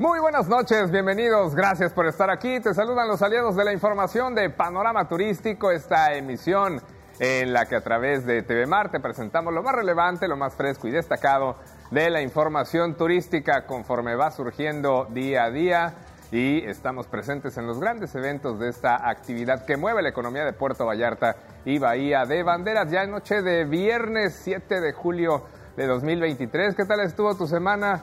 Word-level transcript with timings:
Muy 0.00 0.18
buenas 0.18 0.48
noches, 0.48 0.90
bienvenidos, 0.90 1.54
gracias 1.54 1.92
por 1.92 2.06
estar 2.06 2.30
aquí. 2.30 2.58
Te 2.60 2.72
saludan 2.72 3.06
los 3.06 3.20
aliados 3.20 3.54
de 3.54 3.64
la 3.64 3.74
información 3.74 4.34
de 4.34 4.48
Panorama 4.48 5.06
Turístico, 5.06 5.70
esta 5.70 6.14
emisión 6.14 6.80
en 7.18 7.52
la 7.52 7.66
que 7.66 7.76
a 7.76 7.82
través 7.82 8.24
de 8.24 8.40
TV 8.40 8.64
Mar 8.64 8.90
te 8.90 8.98
presentamos 8.98 9.52
lo 9.52 9.62
más 9.62 9.74
relevante, 9.74 10.26
lo 10.26 10.38
más 10.38 10.54
fresco 10.54 10.88
y 10.88 10.90
destacado 10.90 11.56
de 11.90 12.08
la 12.08 12.22
información 12.22 12.94
turística 12.96 13.66
conforme 13.66 14.14
va 14.14 14.30
surgiendo 14.30 15.06
día 15.10 15.44
a 15.44 15.50
día 15.50 15.94
y 16.32 16.64
estamos 16.64 17.06
presentes 17.06 17.58
en 17.58 17.66
los 17.66 17.78
grandes 17.78 18.14
eventos 18.14 18.58
de 18.58 18.70
esta 18.70 19.06
actividad 19.06 19.66
que 19.66 19.76
mueve 19.76 20.00
la 20.00 20.08
economía 20.08 20.46
de 20.46 20.54
Puerto 20.54 20.86
Vallarta 20.86 21.36
y 21.66 21.78
Bahía 21.78 22.24
de 22.24 22.42
Banderas. 22.42 22.90
Ya 22.90 23.02
en 23.02 23.10
noche 23.10 23.42
de 23.42 23.66
viernes 23.66 24.40
7 24.44 24.80
de 24.80 24.94
julio 24.94 25.44
de 25.76 25.86
2023. 25.86 26.74
¿Qué 26.74 26.86
tal 26.86 27.00
estuvo 27.00 27.34
tu 27.34 27.46
semana? 27.46 28.02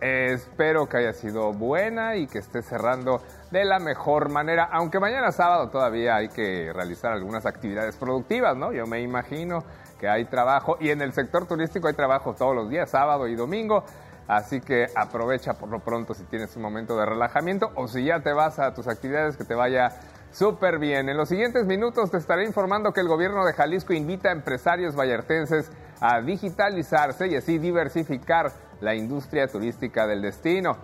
Espero 0.00 0.88
que 0.88 0.98
haya 0.98 1.12
sido 1.12 1.52
buena 1.52 2.16
y 2.16 2.26
que 2.26 2.38
esté 2.38 2.62
cerrando 2.62 3.22
de 3.50 3.64
la 3.64 3.78
mejor 3.78 4.30
manera, 4.30 4.68
aunque 4.70 5.00
mañana 5.00 5.32
sábado 5.32 5.70
todavía 5.70 6.16
hay 6.16 6.28
que 6.28 6.72
realizar 6.72 7.12
algunas 7.12 7.46
actividades 7.46 7.96
productivas, 7.96 8.56
¿no? 8.56 8.72
Yo 8.72 8.86
me 8.86 9.00
imagino 9.00 9.64
que 9.98 10.08
hay 10.08 10.26
trabajo 10.26 10.76
y 10.80 10.90
en 10.90 11.00
el 11.00 11.12
sector 11.12 11.46
turístico 11.46 11.88
hay 11.88 11.94
trabajo 11.94 12.34
todos 12.34 12.54
los 12.54 12.68
días, 12.68 12.90
sábado 12.90 13.26
y 13.28 13.34
domingo. 13.34 13.84
Así 14.28 14.60
que 14.60 14.86
aprovecha 14.96 15.54
por 15.54 15.68
lo 15.68 15.78
pronto 15.78 16.12
si 16.12 16.24
tienes 16.24 16.56
un 16.56 16.62
momento 16.62 16.98
de 16.98 17.06
relajamiento 17.06 17.70
o 17.76 17.86
si 17.86 18.04
ya 18.04 18.20
te 18.20 18.32
vas 18.32 18.58
a 18.58 18.74
tus 18.74 18.88
actividades 18.88 19.36
que 19.36 19.44
te 19.44 19.54
vaya 19.54 19.92
súper 20.32 20.78
bien. 20.78 21.08
En 21.08 21.16
los 21.16 21.28
siguientes 21.28 21.64
minutos 21.64 22.10
te 22.10 22.16
estaré 22.16 22.44
informando 22.44 22.92
que 22.92 23.00
el 23.00 23.08
gobierno 23.08 23.44
de 23.44 23.52
Jalisco 23.52 23.92
invita 23.92 24.28
a 24.28 24.32
empresarios 24.32 24.96
vallartenses 24.96 25.70
a 26.00 26.20
digitalizarse 26.20 27.28
y 27.28 27.36
así 27.36 27.58
diversificar 27.58 28.52
la 28.80 28.94
industria 28.94 29.48
turística 29.48 30.06
del 30.06 30.22
destino. 30.22 30.76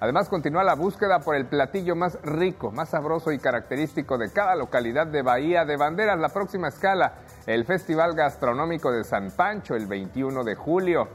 Además, 0.00 0.28
continúa 0.28 0.62
la 0.62 0.74
búsqueda 0.74 1.18
por 1.18 1.34
el 1.34 1.46
platillo 1.46 1.96
más 1.96 2.20
rico, 2.22 2.70
más 2.70 2.90
sabroso 2.90 3.32
y 3.32 3.38
característico 3.38 4.16
de 4.16 4.30
cada 4.30 4.54
localidad 4.54 5.08
de 5.08 5.22
Bahía 5.22 5.64
de 5.64 5.76
Banderas. 5.76 6.20
La 6.20 6.28
próxima 6.28 6.68
escala, 6.68 7.14
el 7.46 7.64
Festival 7.64 8.14
Gastronómico 8.14 8.92
de 8.92 9.02
San 9.02 9.32
Pancho, 9.32 9.74
el 9.74 9.86
21 9.86 10.44
de 10.44 10.54
julio. 10.54 11.08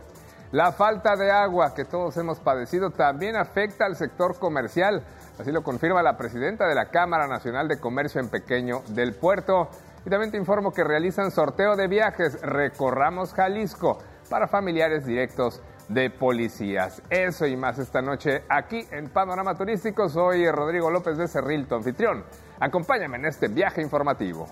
La 0.52 0.73
falta 0.73 1.16
de 1.16 1.31
agua 1.31 1.73
que 1.73 1.86
todos 1.86 2.17
hemos 2.17 2.40
padecido 2.40 2.92
también 2.92 3.38
afecta 3.38 3.86
al 3.86 3.95
sector 3.95 4.38
comercial. 4.38 5.02
Así 5.40 5.52
lo 5.52 5.64
confirma 5.64 6.03
la 6.03 6.18
presidenta 6.18 6.68
de 6.68 6.75
la 6.75 6.90
Cámara 6.92 7.25
Nacional 7.25 7.68
de 7.70 7.80
Comercio 7.80 8.20
en 8.20 8.30
Pequeño 8.30 8.84
del 8.90 9.14
Puerto. 9.14 9.70
Y 10.06 10.09
también 10.09 10.31
te 10.31 10.38
informo 10.38 10.73
que 10.73 10.84
realizan 10.84 11.31
sorteo 11.31 11.78
de 11.78 11.88
viajes 11.88 12.42
Recorramos 12.42 13.34
Jalisco 13.34 13.97
para 14.30 14.47
familiares 14.47 15.06
directos 15.06 15.62
de 15.88 16.09
policías. 16.09 17.02
Eso 17.09 17.45
y 17.45 17.56
más 17.56 17.80
esta 17.80 18.02
noche 18.02 18.44
aquí 18.50 18.86
en 18.92 19.09
Panorama 19.09 19.56
Turístico. 19.56 20.09
Soy 20.09 20.50
Rodrigo 20.50 20.90
López 20.90 21.17
de 21.17 21.28
Cerril, 21.28 21.67
tu 21.67 21.75
anfitrión. 21.75 22.23
Acompáñame 22.59 23.17
en 23.17 23.25
este 23.25 23.48
viaje 23.48 23.81
informativo. 23.81 24.48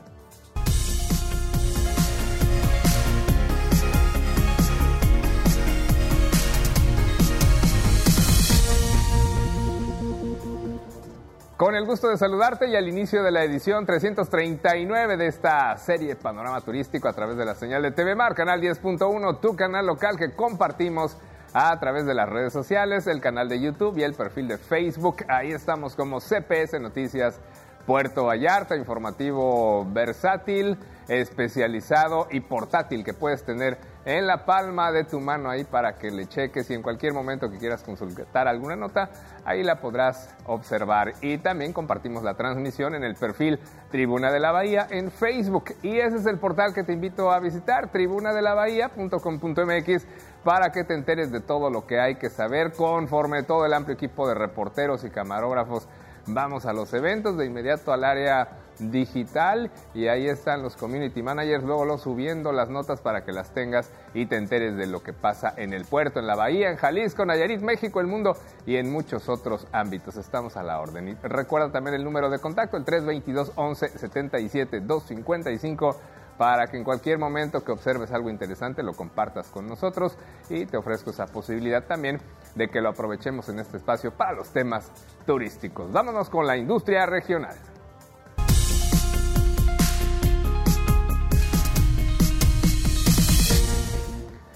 Con 11.61 11.75
el 11.75 11.85
gusto 11.85 12.09
de 12.09 12.17
saludarte 12.17 12.67
y 12.67 12.75
al 12.75 12.89
inicio 12.89 13.21
de 13.21 13.29
la 13.29 13.43
edición 13.43 13.85
339 13.85 15.15
de 15.15 15.27
esta 15.27 15.77
serie 15.77 16.15
Panorama 16.15 16.59
Turístico 16.61 17.07
a 17.07 17.13
través 17.13 17.37
de 17.37 17.45
la 17.45 17.53
señal 17.53 17.83
de 17.83 17.91
TV 17.91 18.15
Mar, 18.15 18.33
canal 18.33 18.59
10.1, 18.59 19.39
tu 19.39 19.55
canal 19.55 19.85
local 19.85 20.17
que 20.17 20.31
compartimos 20.31 21.17
a 21.53 21.79
través 21.79 22.07
de 22.07 22.15
las 22.15 22.27
redes 22.27 22.51
sociales, 22.51 23.05
el 23.05 23.21
canal 23.21 23.47
de 23.47 23.61
YouTube 23.61 23.95
y 23.99 24.01
el 24.01 24.15
perfil 24.15 24.47
de 24.47 24.57
Facebook. 24.57 25.17
Ahí 25.27 25.51
estamos 25.51 25.95
como 25.95 26.19
CPS 26.19 26.81
Noticias 26.81 27.39
Puerto 27.85 28.25
Vallarta, 28.25 28.75
informativo 28.75 29.85
versátil, 29.85 30.79
especializado 31.09 32.27
y 32.31 32.39
portátil 32.39 33.03
que 33.03 33.13
puedes 33.13 33.44
tener 33.44 33.77
en 34.06 34.25
la 34.25 34.45
palma 34.45 34.91
de 34.91 35.03
tu 35.03 35.19
mano 35.19 35.50
ahí 35.50 35.63
para 35.63 35.97
que 35.97 36.09
le 36.09 36.28
cheques 36.28 36.69
y 36.69 36.73
en 36.73 36.81
cualquier 36.81 37.13
momento 37.13 37.51
que 37.51 37.57
quieras 37.57 37.84
consultar 37.84 38.47
alguna 38.47 38.75
nota, 38.75 39.09
ahí 39.45 39.63
la 39.63 39.79
podrás 39.79 40.35
observar. 40.45 41.13
Y 41.22 41.38
también 41.38 41.73
compartimos 41.73 42.23
la 42.23 42.34
transmisión 42.34 42.95
en 42.95 43.03
el 43.03 43.16
perfil 43.16 43.59
Tribuna 43.91 44.31
de 44.31 44.39
la 44.39 44.51
Bahía 44.51 44.88
en 44.89 45.12
Facebook. 45.12 45.75
Y 45.84 46.00
ese 46.00 46.17
es 46.17 46.25
el 46.25 46.38
portal 46.38 46.73
que 46.73 46.84
te 46.84 46.94
invito 46.94 47.31
a 47.31 47.39
visitar, 47.39 47.91
tribunadelabahía.com.mx, 47.91 50.07
para 50.44 50.72
que 50.72 50.83
te 50.83 50.95
enteres 50.95 51.31
de 51.31 51.41
todo 51.41 51.69
lo 51.69 51.85
que 51.85 52.00
hay 52.00 52.16
que 52.16 52.31
saber 52.31 52.73
conforme 52.73 53.44
todo 53.44 53.63
el 53.66 53.73
amplio 53.73 53.94
equipo 53.94 54.28
de 54.28 54.33
reporteros 54.33 55.03
y 55.03 55.12
camarógrafos. 55.12 55.88
Vamos 56.28 56.66
a 56.66 56.73
los 56.73 56.94
eventos 56.94 57.38
de 57.38 57.45
inmediato 57.45 57.94
al 57.94 58.03
área 58.03 58.50
digital 58.90 59.69
y 59.94 60.08
ahí 60.08 60.28
están 60.28 60.64
los 60.64 60.75
community 60.75 61.22
managers, 61.22 61.64
luego 61.64 61.86
lo 61.86 61.97
subiendo 61.97 62.52
las 62.52 62.69
notas 62.69 63.02
para 63.02 63.24
que 63.24 63.31
las 63.31 63.53
tengas 63.53 63.92
y 64.14 64.25
te 64.25 64.38
enteres 64.38 64.75
de 64.75 64.88
lo 64.88 65.03
que 65.03 65.14
pasa 65.14 65.53
en 65.56 65.74
el 65.74 65.86
puerto, 65.86 66.19
en 66.19 66.28
la 66.28 66.36
bahía, 66.36 66.69
en 66.69 66.78
Jalisco, 66.78 67.25
Nayarit, 67.25 67.62
México, 67.62 68.00
el 68.00 68.08
mundo 68.08 68.36
y 68.66 68.78
en 68.78 68.92
muchos 68.92 69.30
otros 69.30 69.68
ámbitos. 69.72 70.16
Estamos 70.18 70.58
a 70.58 70.64
la 70.64 70.80
orden. 70.80 71.09
Y 71.09 71.14
recuerda 71.28 71.72
también 71.72 71.96
el 71.96 72.03
número 72.03 72.30
de 72.30 72.40
contacto, 72.40 72.78
el 72.78 72.86
322 72.86 73.53
11 73.56 73.90
77 73.90 74.80
255 74.81 75.96
para 76.38 76.66
que 76.66 76.78
en 76.78 76.84
cualquier 76.84 77.19
momento 77.19 77.63
que 77.63 77.72
observes 77.72 78.12
algo 78.12 78.30
interesante 78.30 78.81
lo 78.81 78.94
compartas 78.94 79.50
con 79.50 79.68
nosotros 79.68 80.18
y 80.50 80.66
te 80.66 80.75
ofrezco 80.75 81.12
esa 81.12 81.28
posibilidad 81.28 81.84
también 81.84 82.19
de 82.56 82.68
que 82.68 82.81
lo 82.81 82.90
aprovechemos 82.90 83.48
en 83.50 83.59
este 83.59 83.78
espacio 83.78 84.12
para 84.12 84.34
los 84.34 84.50
temas 84.50 84.92
turísticos. 85.28 85.92
Vámonos 85.92 86.31
con 86.31 86.48
la 86.48 86.58
industria 86.58 87.06
regional. 87.06 87.56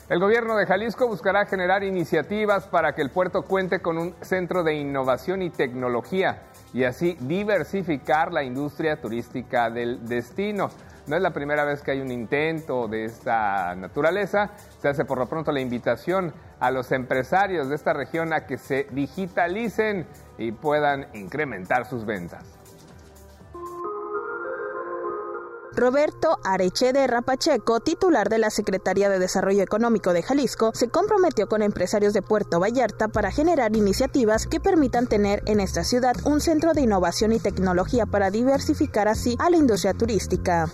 El 0.07 0.19
gobierno 0.19 0.55
de 0.55 0.67
Jalisco 0.67 1.07
buscará 1.07 1.47
generar 1.47 1.83
iniciativas 1.83 2.67
para 2.67 2.93
que 2.93 3.01
el 3.01 3.09
puerto 3.09 3.41
cuente 3.41 3.79
con 3.79 3.97
un 3.97 4.13
centro 4.21 4.63
de 4.63 4.75
innovación 4.75 5.41
y 5.41 5.49
tecnología 5.49 6.43
y 6.75 6.83
así 6.83 7.17
diversificar 7.21 8.31
la 8.31 8.43
industria 8.43 9.01
turística 9.01 9.71
del 9.71 10.07
destino. 10.07 10.69
No 11.07 11.15
es 11.15 11.23
la 11.23 11.31
primera 11.31 11.65
vez 11.65 11.81
que 11.81 11.89
hay 11.89 12.01
un 12.01 12.11
intento 12.11 12.87
de 12.87 13.05
esta 13.05 13.73
naturaleza. 13.73 14.51
Se 14.79 14.89
hace 14.89 15.05
por 15.05 15.17
lo 15.17 15.25
pronto 15.25 15.51
la 15.51 15.59
invitación 15.59 16.33
a 16.59 16.69
los 16.69 16.91
empresarios 16.91 17.67
de 17.69 17.73
esta 17.73 17.93
región 17.93 18.31
a 18.31 18.45
que 18.45 18.59
se 18.59 18.85
digitalicen 18.91 20.05
y 20.37 20.51
puedan 20.51 21.07
incrementar 21.13 21.87
sus 21.87 22.05
ventas. 22.05 22.43
Roberto 25.75 26.39
Arechederra 26.45 27.21
Pacheco, 27.21 27.81
titular 27.81 28.29
de 28.29 28.37
la 28.37 28.49
Secretaría 28.49 29.09
de 29.09 29.19
Desarrollo 29.19 29.61
Económico 29.61 30.13
de 30.13 30.23
Jalisco, 30.23 30.71
se 30.73 30.87
comprometió 30.87 31.47
con 31.47 31.61
empresarios 31.61 32.13
de 32.13 32.21
Puerto 32.21 32.61
Vallarta 32.61 33.09
para 33.09 33.29
generar 33.29 33.75
iniciativas 33.75 34.47
que 34.47 34.61
permitan 34.61 35.07
tener 35.07 35.43
en 35.45 35.59
esta 35.59 35.83
ciudad 35.83 36.15
un 36.23 36.39
centro 36.39 36.73
de 36.73 36.81
innovación 36.81 37.33
y 37.33 37.39
tecnología 37.39 38.05
para 38.05 38.31
diversificar 38.31 39.09
así 39.09 39.35
a 39.37 39.49
la 39.49 39.57
industria 39.57 39.93
turística. 39.93 40.71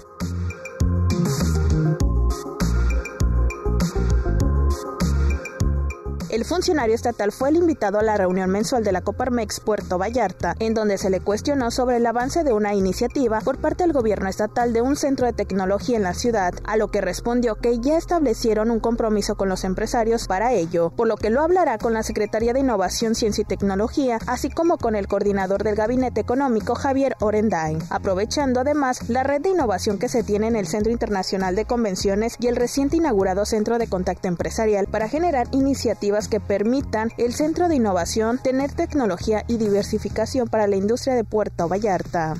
El 6.31 6.45
funcionario 6.45 6.95
estatal 6.95 7.33
fue 7.33 7.49
el 7.49 7.57
invitado 7.57 7.99
a 7.99 8.03
la 8.03 8.15
reunión 8.15 8.49
mensual 8.49 8.85
de 8.85 8.93
la 8.93 9.01
Coparmex 9.01 9.59
Puerto 9.59 9.97
Vallarta, 9.97 10.55
en 10.59 10.73
donde 10.73 10.97
se 10.97 11.09
le 11.09 11.19
cuestionó 11.19 11.71
sobre 11.71 11.97
el 11.97 12.05
avance 12.05 12.45
de 12.45 12.53
una 12.53 12.73
iniciativa 12.73 13.41
por 13.41 13.57
parte 13.57 13.83
del 13.83 13.91
gobierno 13.91 14.29
estatal 14.29 14.71
de 14.71 14.81
un 14.81 14.95
centro 14.95 15.25
de 15.25 15.33
tecnología 15.33 15.97
en 15.97 16.03
la 16.03 16.13
ciudad, 16.13 16.53
a 16.63 16.77
lo 16.77 16.87
que 16.87 17.01
respondió 17.01 17.55
que 17.55 17.79
ya 17.79 17.97
establecieron 17.97 18.71
un 18.71 18.79
compromiso 18.79 19.35
con 19.35 19.49
los 19.49 19.65
empresarios 19.65 20.27
para 20.27 20.53
ello, 20.53 20.91
por 20.91 21.09
lo 21.09 21.17
que 21.17 21.31
lo 21.31 21.41
hablará 21.41 21.77
con 21.77 21.91
la 21.91 22.01
Secretaría 22.01 22.53
de 22.53 22.61
Innovación, 22.61 23.13
Ciencia 23.13 23.41
y 23.41 23.45
Tecnología, 23.45 24.17
así 24.25 24.49
como 24.49 24.77
con 24.77 24.95
el 24.95 25.09
coordinador 25.09 25.63
del 25.63 25.75
Gabinete 25.75 26.21
Económico, 26.21 26.75
Javier 26.75 27.17
Orendain, 27.19 27.79
aprovechando 27.89 28.61
además 28.61 29.09
la 29.09 29.23
red 29.23 29.41
de 29.41 29.49
innovación 29.49 29.99
que 29.99 30.07
se 30.07 30.23
tiene 30.23 30.47
en 30.47 30.55
el 30.55 30.67
Centro 30.67 30.93
Internacional 30.93 31.57
de 31.57 31.65
Convenciones 31.65 32.37
y 32.39 32.47
el 32.47 32.55
reciente 32.55 32.95
inaugurado 32.95 33.45
Centro 33.45 33.77
de 33.77 33.87
Contacto 33.87 34.29
Empresarial 34.29 34.87
para 34.87 35.09
generar 35.09 35.49
iniciativas 35.51 36.20
que 36.27 36.39
permitan 36.39 37.09
el 37.17 37.33
Centro 37.33 37.67
de 37.67 37.75
Innovación 37.75 38.37
tener 38.37 38.73
tecnología 38.73 39.43
y 39.47 39.57
diversificación 39.57 40.47
para 40.47 40.67
la 40.67 40.75
industria 40.75 41.15
de 41.15 41.23
Puerto 41.23 41.67
Vallarta. 41.67 42.35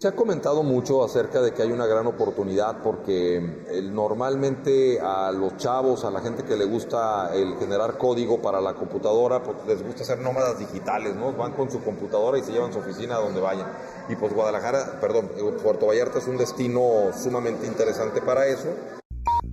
Se 0.00 0.06
ha 0.06 0.14
comentado 0.14 0.62
mucho 0.62 1.02
acerca 1.02 1.42
de 1.42 1.52
que 1.52 1.62
hay 1.62 1.72
una 1.72 1.86
gran 1.86 2.06
oportunidad 2.06 2.82
porque 2.84 3.64
eh, 3.68 3.82
normalmente 3.82 5.00
a 5.00 5.32
los 5.32 5.56
chavos, 5.56 6.04
a 6.04 6.10
la 6.12 6.20
gente 6.20 6.44
que 6.44 6.56
le 6.56 6.66
gusta 6.66 7.34
el 7.34 7.56
generar 7.56 7.98
código 7.98 8.40
para 8.40 8.60
la 8.60 8.74
computadora, 8.74 9.42
pues 9.42 9.56
les 9.66 9.82
gusta 9.82 10.04
ser 10.04 10.20
nómadas 10.20 10.56
digitales, 10.60 11.16
¿no? 11.16 11.32
Van 11.32 11.52
con 11.52 11.68
su 11.68 11.82
computadora 11.82 12.38
y 12.38 12.44
se 12.44 12.52
llevan 12.52 12.72
su 12.72 12.78
oficina 12.78 13.16
a 13.16 13.18
donde 13.18 13.40
vayan. 13.40 13.66
Y 14.08 14.14
pues 14.14 14.32
Guadalajara, 14.32 15.00
perdón, 15.00 15.32
eh, 15.36 15.56
Puerto 15.60 15.86
Vallarta 15.86 16.18
es 16.18 16.28
un 16.28 16.36
destino 16.36 17.10
sumamente 17.12 17.66
interesante 17.66 18.22
para 18.22 18.46
eso. 18.46 18.68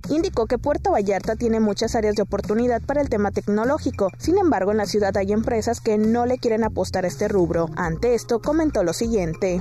Indicó 0.08 0.46
que 0.46 0.58
Puerto 0.58 0.92
Vallarta 0.92 1.36
tiene 1.36 1.60
muchas 1.60 1.94
áreas 1.94 2.14
de 2.14 2.22
oportunidad 2.22 2.82
para 2.82 3.00
el 3.00 3.08
tema 3.08 3.30
tecnológico. 3.30 4.10
Sin 4.18 4.38
embargo, 4.38 4.70
en 4.70 4.76
la 4.78 4.86
ciudad 4.86 5.16
hay 5.16 5.32
empresas 5.32 5.80
que 5.80 5.98
no 5.98 6.26
le 6.26 6.38
quieren 6.38 6.64
apostar 6.64 7.04
a 7.04 7.08
este 7.08 7.28
rubro. 7.28 7.68
Ante 7.76 8.14
esto, 8.14 8.40
comentó 8.40 8.82
lo 8.82 8.92
siguiente. 8.92 9.60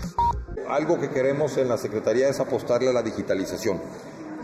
Algo 0.69 0.99
que 0.99 1.09
queremos 1.09 1.57
en 1.57 1.69
la 1.69 1.77
Secretaría 1.77 2.29
es 2.29 2.39
apostarle 2.39 2.89
a 2.89 2.93
la 2.93 3.03
digitalización. 3.03 3.79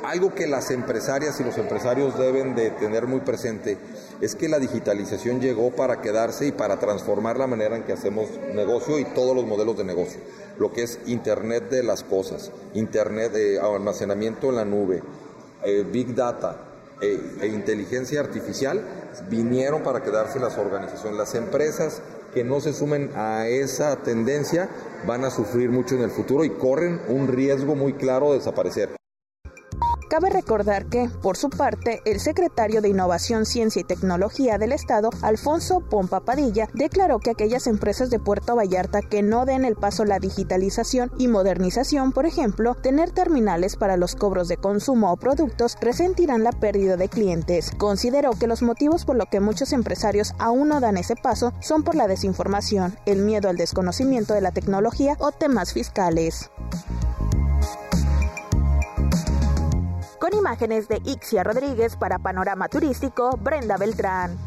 Algo 0.04 0.34
que 0.34 0.48
las 0.48 0.72
empresarias 0.72 1.40
y 1.40 1.44
los 1.44 1.60
empresarios 1.60 2.18
deben 2.18 2.56
de 2.56 2.72
tener 2.72 3.06
muy 3.06 3.20
presente 3.20 3.78
es 4.20 4.34
que 4.34 4.50
la 4.50 4.58
digitalización 4.58 5.40
llegó 5.40 5.70
para 5.72 6.02
quedarse 6.02 6.48
y 6.48 6.52
para 6.52 6.80
transformar 6.80 7.38
la 7.38 7.46
manera 7.46 7.76
en 7.78 7.84
que 7.84 7.94
hacemos 7.94 8.28
negocio 8.56 8.98
y 8.98 9.06
todos 9.06 9.36
los 9.36 9.46
modelos 9.46 9.78
de 9.78 9.84
negocio. 9.84 10.20
Lo 10.58 10.72
que 10.72 10.84
es 10.84 11.00
Internet 11.06 11.70
de 11.70 11.84
las 11.84 12.04
cosas, 12.04 12.52
Internet 12.74 13.32
de 13.32 13.60
almacenamiento 13.60 14.50
en 14.50 14.56
la 14.56 14.66
nube, 14.66 15.04
eh, 15.64 15.86
Big 15.90 16.14
Data 16.16 16.58
eh, 17.02 17.38
e 17.42 17.48
inteligencia 17.48 18.20
artificial 18.20 18.84
vinieron 19.30 19.84
para 19.84 20.04
quedarse 20.04 20.40
las 20.40 20.58
organizaciones. 20.58 21.18
Las 21.18 21.36
empresas 21.36 22.02
que 22.34 22.44
no 22.44 22.62
se 22.62 22.74
sumen 22.74 23.12
a 23.16 23.48
esa 23.48 23.98
tendencia 23.98 24.70
van 25.06 25.26
a 25.26 25.32
sufrir 25.32 25.70
mucho 25.70 25.96
en 25.96 26.02
el 26.02 26.12
futuro 26.12 26.46
y 26.46 26.52
corren 26.52 27.02
un 27.08 27.28
riesgo 27.28 27.76
muy 27.76 27.94
claro 27.94 28.32
de 28.32 28.38
desaparecer. 28.38 29.01
Cabe 30.12 30.30
recordar 30.30 30.88
que, 30.88 31.10
por 31.22 31.38
su 31.38 31.50
parte, 31.50 32.02
el 32.04 32.20
secretario 32.20 32.82
de 32.82 32.90
Innovación, 32.90 33.46
Ciencia 33.46 33.80
y 33.80 33.86
Tecnología 33.86 34.58
del 34.58 34.74
Estado, 34.74 35.10
Alfonso 35.22 35.80
Pompa 35.80 36.20
Padilla, 36.20 36.68
declaró 36.74 37.20
que 37.20 37.30
aquellas 37.30 37.66
empresas 37.66 38.10
de 38.10 38.20
Puerto 38.20 38.58
Vallarta 38.58 39.00
que 39.04 39.22
no 39.22 39.46
den 39.46 39.64
el 39.64 39.78
paso 39.78 40.04
a 40.04 40.08
la 40.08 40.20
digitalización 40.20 41.14
y 41.18 41.30
modernización, 41.30 42.12
por 42.12 42.26
ejemplo, 42.26 42.76
tener 42.76 43.12
terminales 43.12 43.78
para 43.78 43.96
los 43.96 44.18
cobros 44.18 44.50
de 44.50 44.58
consumo 44.58 45.14
o 45.14 45.16
productos, 45.16 45.78
resentirán 45.80 46.44
la 46.44 46.52
pérdida 46.52 46.98
de 46.98 47.08
clientes. 47.08 47.72
Consideró 47.78 48.32
que 48.32 48.48
los 48.48 48.62
motivos 48.62 49.06
por 49.06 49.16
lo 49.16 49.28
que 49.28 49.40
muchos 49.40 49.72
empresarios 49.72 50.34
aún 50.40 50.68
no 50.68 50.82
dan 50.82 50.98
ese 50.98 51.16
paso 51.16 51.54
son 51.62 51.84
por 51.84 51.96
la 51.96 52.10
desinformación, 52.10 52.98
el 53.06 53.20
miedo 53.20 53.48
al 53.48 53.56
desconocimiento 53.56 54.34
de 54.34 54.42
la 54.42 54.52
tecnología 54.52 55.16
o 55.20 55.32
temas 55.32 55.72
fiscales. 55.72 56.52
Con 60.22 60.36
imágenes 60.36 60.88
de 60.88 61.02
Ixia 61.04 61.44
Rodríguez 61.44 61.96
para 61.96 62.20
Panorama 62.20 62.68
Turístico, 62.68 63.32
Brenda 63.38 63.76
Beltrán. 63.78 64.38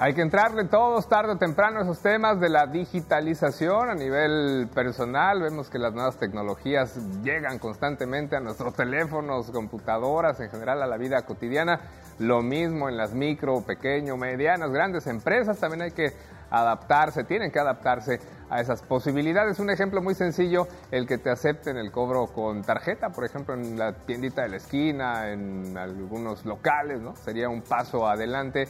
Hay 0.00 0.14
que 0.14 0.22
entrarle 0.22 0.64
todos 0.64 1.08
tarde 1.08 1.32
o 1.32 1.38
temprano 1.38 1.78
a 1.78 1.82
esos 1.82 2.00
temas 2.00 2.40
de 2.40 2.48
la 2.48 2.66
digitalización 2.66 3.88
a 3.88 3.94
nivel 3.94 4.68
personal. 4.74 5.42
Vemos 5.42 5.70
que 5.70 5.78
las 5.78 5.94
nuevas 5.94 6.16
tecnologías 6.16 6.96
llegan 7.22 7.60
constantemente 7.60 8.34
a 8.34 8.40
nuestros 8.40 8.74
teléfonos, 8.74 9.52
computadoras, 9.52 10.40
en 10.40 10.50
general 10.50 10.82
a 10.82 10.88
la 10.88 10.96
vida 10.96 11.22
cotidiana. 11.22 11.80
Lo 12.18 12.42
mismo 12.42 12.88
en 12.88 12.96
las 12.96 13.12
micro, 13.12 13.60
pequeño, 13.60 14.16
medianas, 14.16 14.72
grandes 14.72 15.06
empresas. 15.06 15.58
También 15.58 15.82
hay 15.82 15.92
que 15.92 16.12
adaptarse, 16.50 17.24
tienen 17.24 17.50
que 17.50 17.58
adaptarse 17.58 18.20
a 18.50 18.60
esas 18.60 18.82
posibilidades. 18.82 19.58
Un 19.58 19.70
ejemplo 19.70 20.02
muy 20.02 20.14
sencillo, 20.14 20.66
el 20.90 21.06
que 21.06 21.18
te 21.18 21.30
acepten 21.30 21.76
el 21.76 21.92
cobro 21.92 22.26
con 22.26 22.62
tarjeta, 22.62 23.10
por 23.10 23.24
ejemplo, 23.24 23.54
en 23.54 23.78
la 23.78 23.92
tiendita 23.92 24.42
de 24.42 24.48
la 24.48 24.56
esquina, 24.56 25.30
en 25.30 25.76
algunos 25.76 26.44
locales, 26.44 27.00
¿no? 27.00 27.14
Sería 27.16 27.48
un 27.48 27.62
paso 27.62 28.06
adelante 28.06 28.68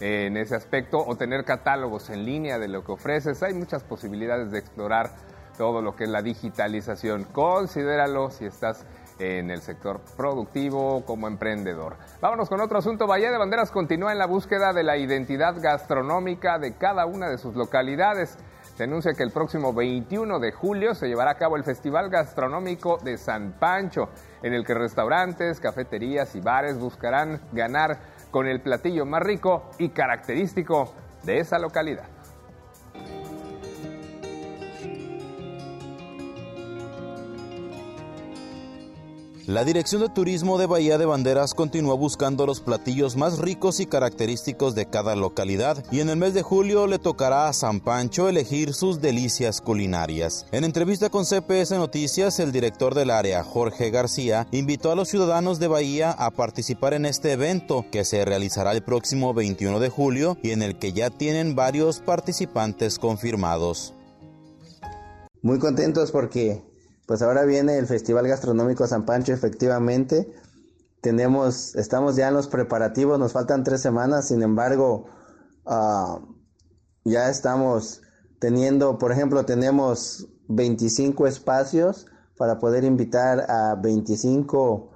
en 0.00 0.36
ese 0.38 0.56
aspecto, 0.56 0.98
o 0.98 1.14
tener 1.16 1.44
catálogos 1.44 2.08
en 2.08 2.24
línea 2.24 2.58
de 2.58 2.68
lo 2.68 2.82
que 2.82 2.92
ofreces. 2.92 3.42
Hay 3.42 3.52
muchas 3.52 3.84
posibilidades 3.84 4.50
de 4.50 4.58
explorar 4.58 5.10
todo 5.58 5.82
lo 5.82 5.94
que 5.94 6.04
es 6.04 6.10
la 6.10 6.22
digitalización. 6.22 7.24
Considéralo 7.24 8.30
si 8.30 8.46
estás 8.46 8.86
en 9.20 9.50
el 9.50 9.60
sector 9.60 10.00
productivo 10.16 11.04
como 11.04 11.28
emprendedor. 11.28 11.96
Vámonos 12.20 12.48
con 12.48 12.60
otro 12.60 12.78
asunto. 12.78 13.06
Bahía 13.06 13.30
de 13.30 13.38
Banderas 13.38 13.70
continúa 13.70 14.12
en 14.12 14.18
la 14.18 14.26
búsqueda 14.26 14.72
de 14.72 14.82
la 14.82 14.96
identidad 14.96 15.54
gastronómica 15.60 16.58
de 16.58 16.74
cada 16.76 17.06
una 17.06 17.28
de 17.28 17.38
sus 17.38 17.54
localidades. 17.54 18.38
Se 18.76 18.84
anuncia 18.84 19.12
que 19.12 19.22
el 19.22 19.30
próximo 19.30 19.74
21 19.74 20.38
de 20.38 20.52
julio 20.52 20.94
se 20.94 21.06
llevará 21.06 21.32
a 21.32 21.38
cabo 21.38 21.56
el 21.56 21.64
Festival 21.64 22.08
Gastronómico 22.08 22.96
de 22.96 23.18
San 23.18 23.52
Pancho, 23.52 24.08
en 24.42 24.54
el 24.54 24.64
que 24.64 24.72
restaurantes, 24.72 25.60
cafeterías 25.60 26.34
y 26.34 26.40
bares 26.40 26.78
buscarán 26.78 27.42
ganar 27.52 27.98
con 28.30 28.46
el 28.46 28.62
platillo 28.62 29.04
más 29.04 29.22
rico 29.22 29.70
y 29.78 29.90
característico 29.90 30.94
de 31.24 31.40
esa 31.40 31.58
localidad. 31.58 32.19
La 39.50 39.64
Dirección 39.64 40.00
de 40.00 40.08
Turismo 40.08 40.58
de 40.58 40.66
Bahía 40.66 40.96
de 40.96 41.06
Banderas 41.06 41.54
continúa 41.54 41.96
buscando 41.96 42.46
los 42.46 42.60
platillos 42.60 43.16
más 43.16 43.40
ricos 43.40 43.80
y 43.80 43.86
característicos 43.86 44.76
de 44.76 44.86
cada 44.86 45.16
localidad 45.16 45.84
y 45.90 45.98
en 45.98 46.08
el 46.08 46.18
mes 46.18 46.34
de 46.34 46.42
julio 46.42 46.86
le 46.86 47.00
tocará 47.00 47.48
a 47.48 47.52
San 47.52 47.80
Pancho 47.80 48.28
elegir 48.28 48.74
sus 48.74 49.00
delicias 49.00 49.60
culinarias. 49.60 50.46
En 50.52 50.62
entrevista 50.62 51.10
con 51.10 51.24
CPS 51.24 51.72
Noticias, 51.72 52.38
el 52.38 52.52
director 52.52 52.94
del 52.94 53.10
área, 53.10 53.42
Jorge 53.42 53.90
García, 53.90 54.46
invitó 54.52 54.92
a 54.92 54.94
los 54.94 55.08
ciudadanos 55.08 55.58
de 55.58 55.66
Bahía 55.66 56.12
a 56.12 56.30
participar 56.30 56.94
en 56.94 57.04
este 57.04 57.32
evento 57.32 57.86
que 57.90 58.04
se 58.04 58.24
realizará 58.24 58.70
el 58.70 58.84
próximo 58.84 59.34
21 59.34 59.80
de 59.80 59.88
julio 59.88 60.38
y 60.44 60.52
en 60.52 60.62
el 60.62 60.78
que 60.78 60.92
ya 60.92 61.10
tienen 61.10 61.56
varios 61.56 61.98
participantes 61.98 63.00
confirmados. 63.00 63.94
Muy 65.42 65.58
contentos 65.58 66.12
porque 66.12 66.69
pues 67.10 67.22
ahora 67.22 67.44
viene 67.44 67.76
el 67.76 67.88
Festival 67.88 68.28
Gastronómico 68.28 68.86
San 68.86 69.04
Pancho, 69.04 69.32
efectivamente. 69.32 70.32
Tenemos, 71.00 71.74
estamos 71.74 72.14
ya 72.14 72.28
en 72.28 72.34
los 72.34 72.46
preparativos, 72.46 73.18
nos 73.18 73.32
faltan 73.32 73.64
tres 73.64 73.80
semanas, 73.80 74.28
sin 74.28 74.44
embargo, 74.44 75.06
ah, 75.66 76.20
ya 77.04 77.28
estamos 77.28 78.00
teniendo, 78.38 78.96
por 78.96 79.10
ejemplo, 79.10 79.44
tenemos 79.44 80.28
25 80.50 81.26
espacios 81.26 82.06
para 82.38 82.60
poder 82.60 82.84
invitar 82.84 83.50
a 83.50 83.74
25 83.74 84.92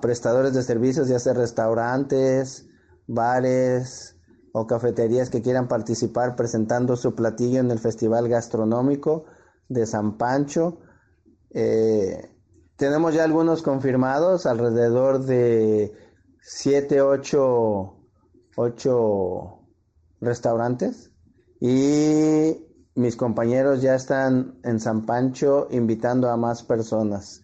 prestadores 0.00 0.54
de 0.54 0.62
servicios, 0.62 1.08
ya 1.08 1.18
sea 1.18 1.34
restaurantes, 1.34 2.66
bares 3.06 4.16
o 4.54 4.66
cafeterías 4.66 5.28
que 5.28 5.42
quieran 5.42 5.68
participar 5.68 6.34
presentando 6.34 6.96
su 6.96 7.14
platillo 7.14 7.60
en 7.60 7.70
el 7.70 7.78
Festival 7.78 8.26
Gastronómico 8.26 9.26
de 9.68 9.84
San 9.84 10.16
Pancho. 10.16 10.78
Eh, 11.50 12.30
tenemos 12.76 13.14
ya 13.14 13.24
algunos 13.24 13.62
confirmados, 13.62 14.46
alrededor 14.46 15.24
de 15.24 15.92
7, 16.40 17.00
8, 17.00 17.94
8 18.56 19.58
restaurantes. 20.20 21.10
Y 21.60 22.66
mis 22.94 23.16
compañeros 23.16 23.82
ya 23.82 23.94
están 23.94 24.58
en 24.64 24.80
San 24.80 25.04
Pancho 25.04 25.68
invitando 25.70 26.30
a 26.30 26.36
más 26.36 26.62
personas. 26.62 27.42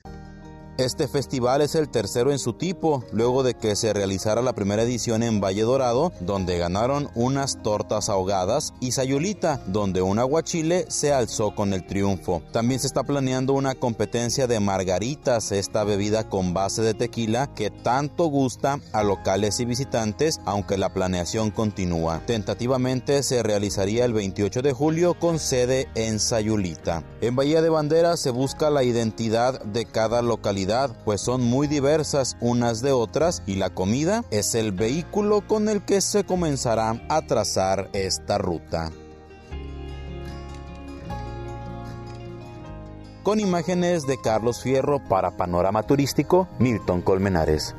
Este 0.78 1.08
festival 1.08 1.62
es 1.62 1.74
el 1.74 1.88
tercero 1.88 2.32
en 2.32 2.38
su 2.38 2.52
tipo, 2.52 3.02
luego 3.10 3.42
de 3.42 3.54
que 3.54 3.74
se 3.76 3.94
realizara 3.94 4.42
la 4.42 4.52
primera 4.52 4.82
edición 4.82 5.22
en 5.22 5.40
Valle 5.40 5.62
Dorado, 5.62 6.12
donde 6.20 6.58
ganaron 6.58 7.08
unas 7.14 7.62
tortas 7.62 8.10
ahogadas, 8.10 8.74
y 8.78 8.92
Sayulita, 8.92 9.62
donde 9.68 10.02
un 10.02 10.18
aguachile 10.18 10.84
se 10.90 11.14
alzó 11.14 11.54
con 11.54 11.72
el 11.72 11.86
triunfo. 11.86 12.42
También 12.52 12.78
se 12.78 12.88
está 12.88 13.04
planeando 13.04 13.54
una 13.54 13.74
competencia 13.74 14.46
de 14.46 14.60
margaritas, 14.60 15.50
esta 15.50 15.82
bebida 15.82 16.28
con 16.28 16.52
base 16.52 16.82
de 16.82 16.92
tequila 16.92 17.54
que 17.54 17.70
tanto 17.70 18.26
gusta 18.26 18.78
a 18.92 19.02
locales 19.02 19.58
y 19.60 19.64
visitantes, 19.64 20.40
aunque 20.44 20.76
la 20.76 20.92
planeación 20.92 21.52
continúa. 21.52 22.20
Tentativamente 22.26 23.22
se 23.22 23.42
realizaría 23.42 24.04
el 24.04 24.12
28 24.12 24.60
de 24.60 24.74
julio 24.74 25.18
con 25.18 25.38
sede 25.38 25.88
en 25.94 26.20
Sayulita. 26.20 27.02
En 27.22 27.34
Bahía 27.34 27.62
de 27.62 27.70
Banderas 27.70 28.20
se 28.20 28.28
busca 28.28 28.68
la 28.68 28.82
identidad 28.82 29.62
de 29.62 29.86
cada 29.86 30.20
localidad 30.20 30.65
pues 31.04 31.20
son 31.20 31.44
muy 31.44 31.68
diversas 31.68 32.36
unas 32.40 32.82
de 32.82 32.92
otras 32.92 33.42
y 33.46 33.54
la 33.56 33.70
comida 33.70 34.24
es 34.30 34.54
el 34.54 34.72
vehículo 34.72 35.46
con 35.46 35.68
el 35.68 35.82
que 35.82 36.00
se 36.00 36.24
comenzará 36.24 37.00
a 37.08 37.22
trazar 37.22 37.88
esta 37.92 38.38
ruta. 38.38 38.90
Con 43.22 43.38
imágenes 43.40 44.06
de 44.06 44.20
Carlos 44.20 44.62
Fierro 44.62 45.02
para 45.08 45.36
Panorama 45.36 45.82
Turístico, 45.82 46.48
Milton 46.58 47.00
Colmenares. 47.02 47.74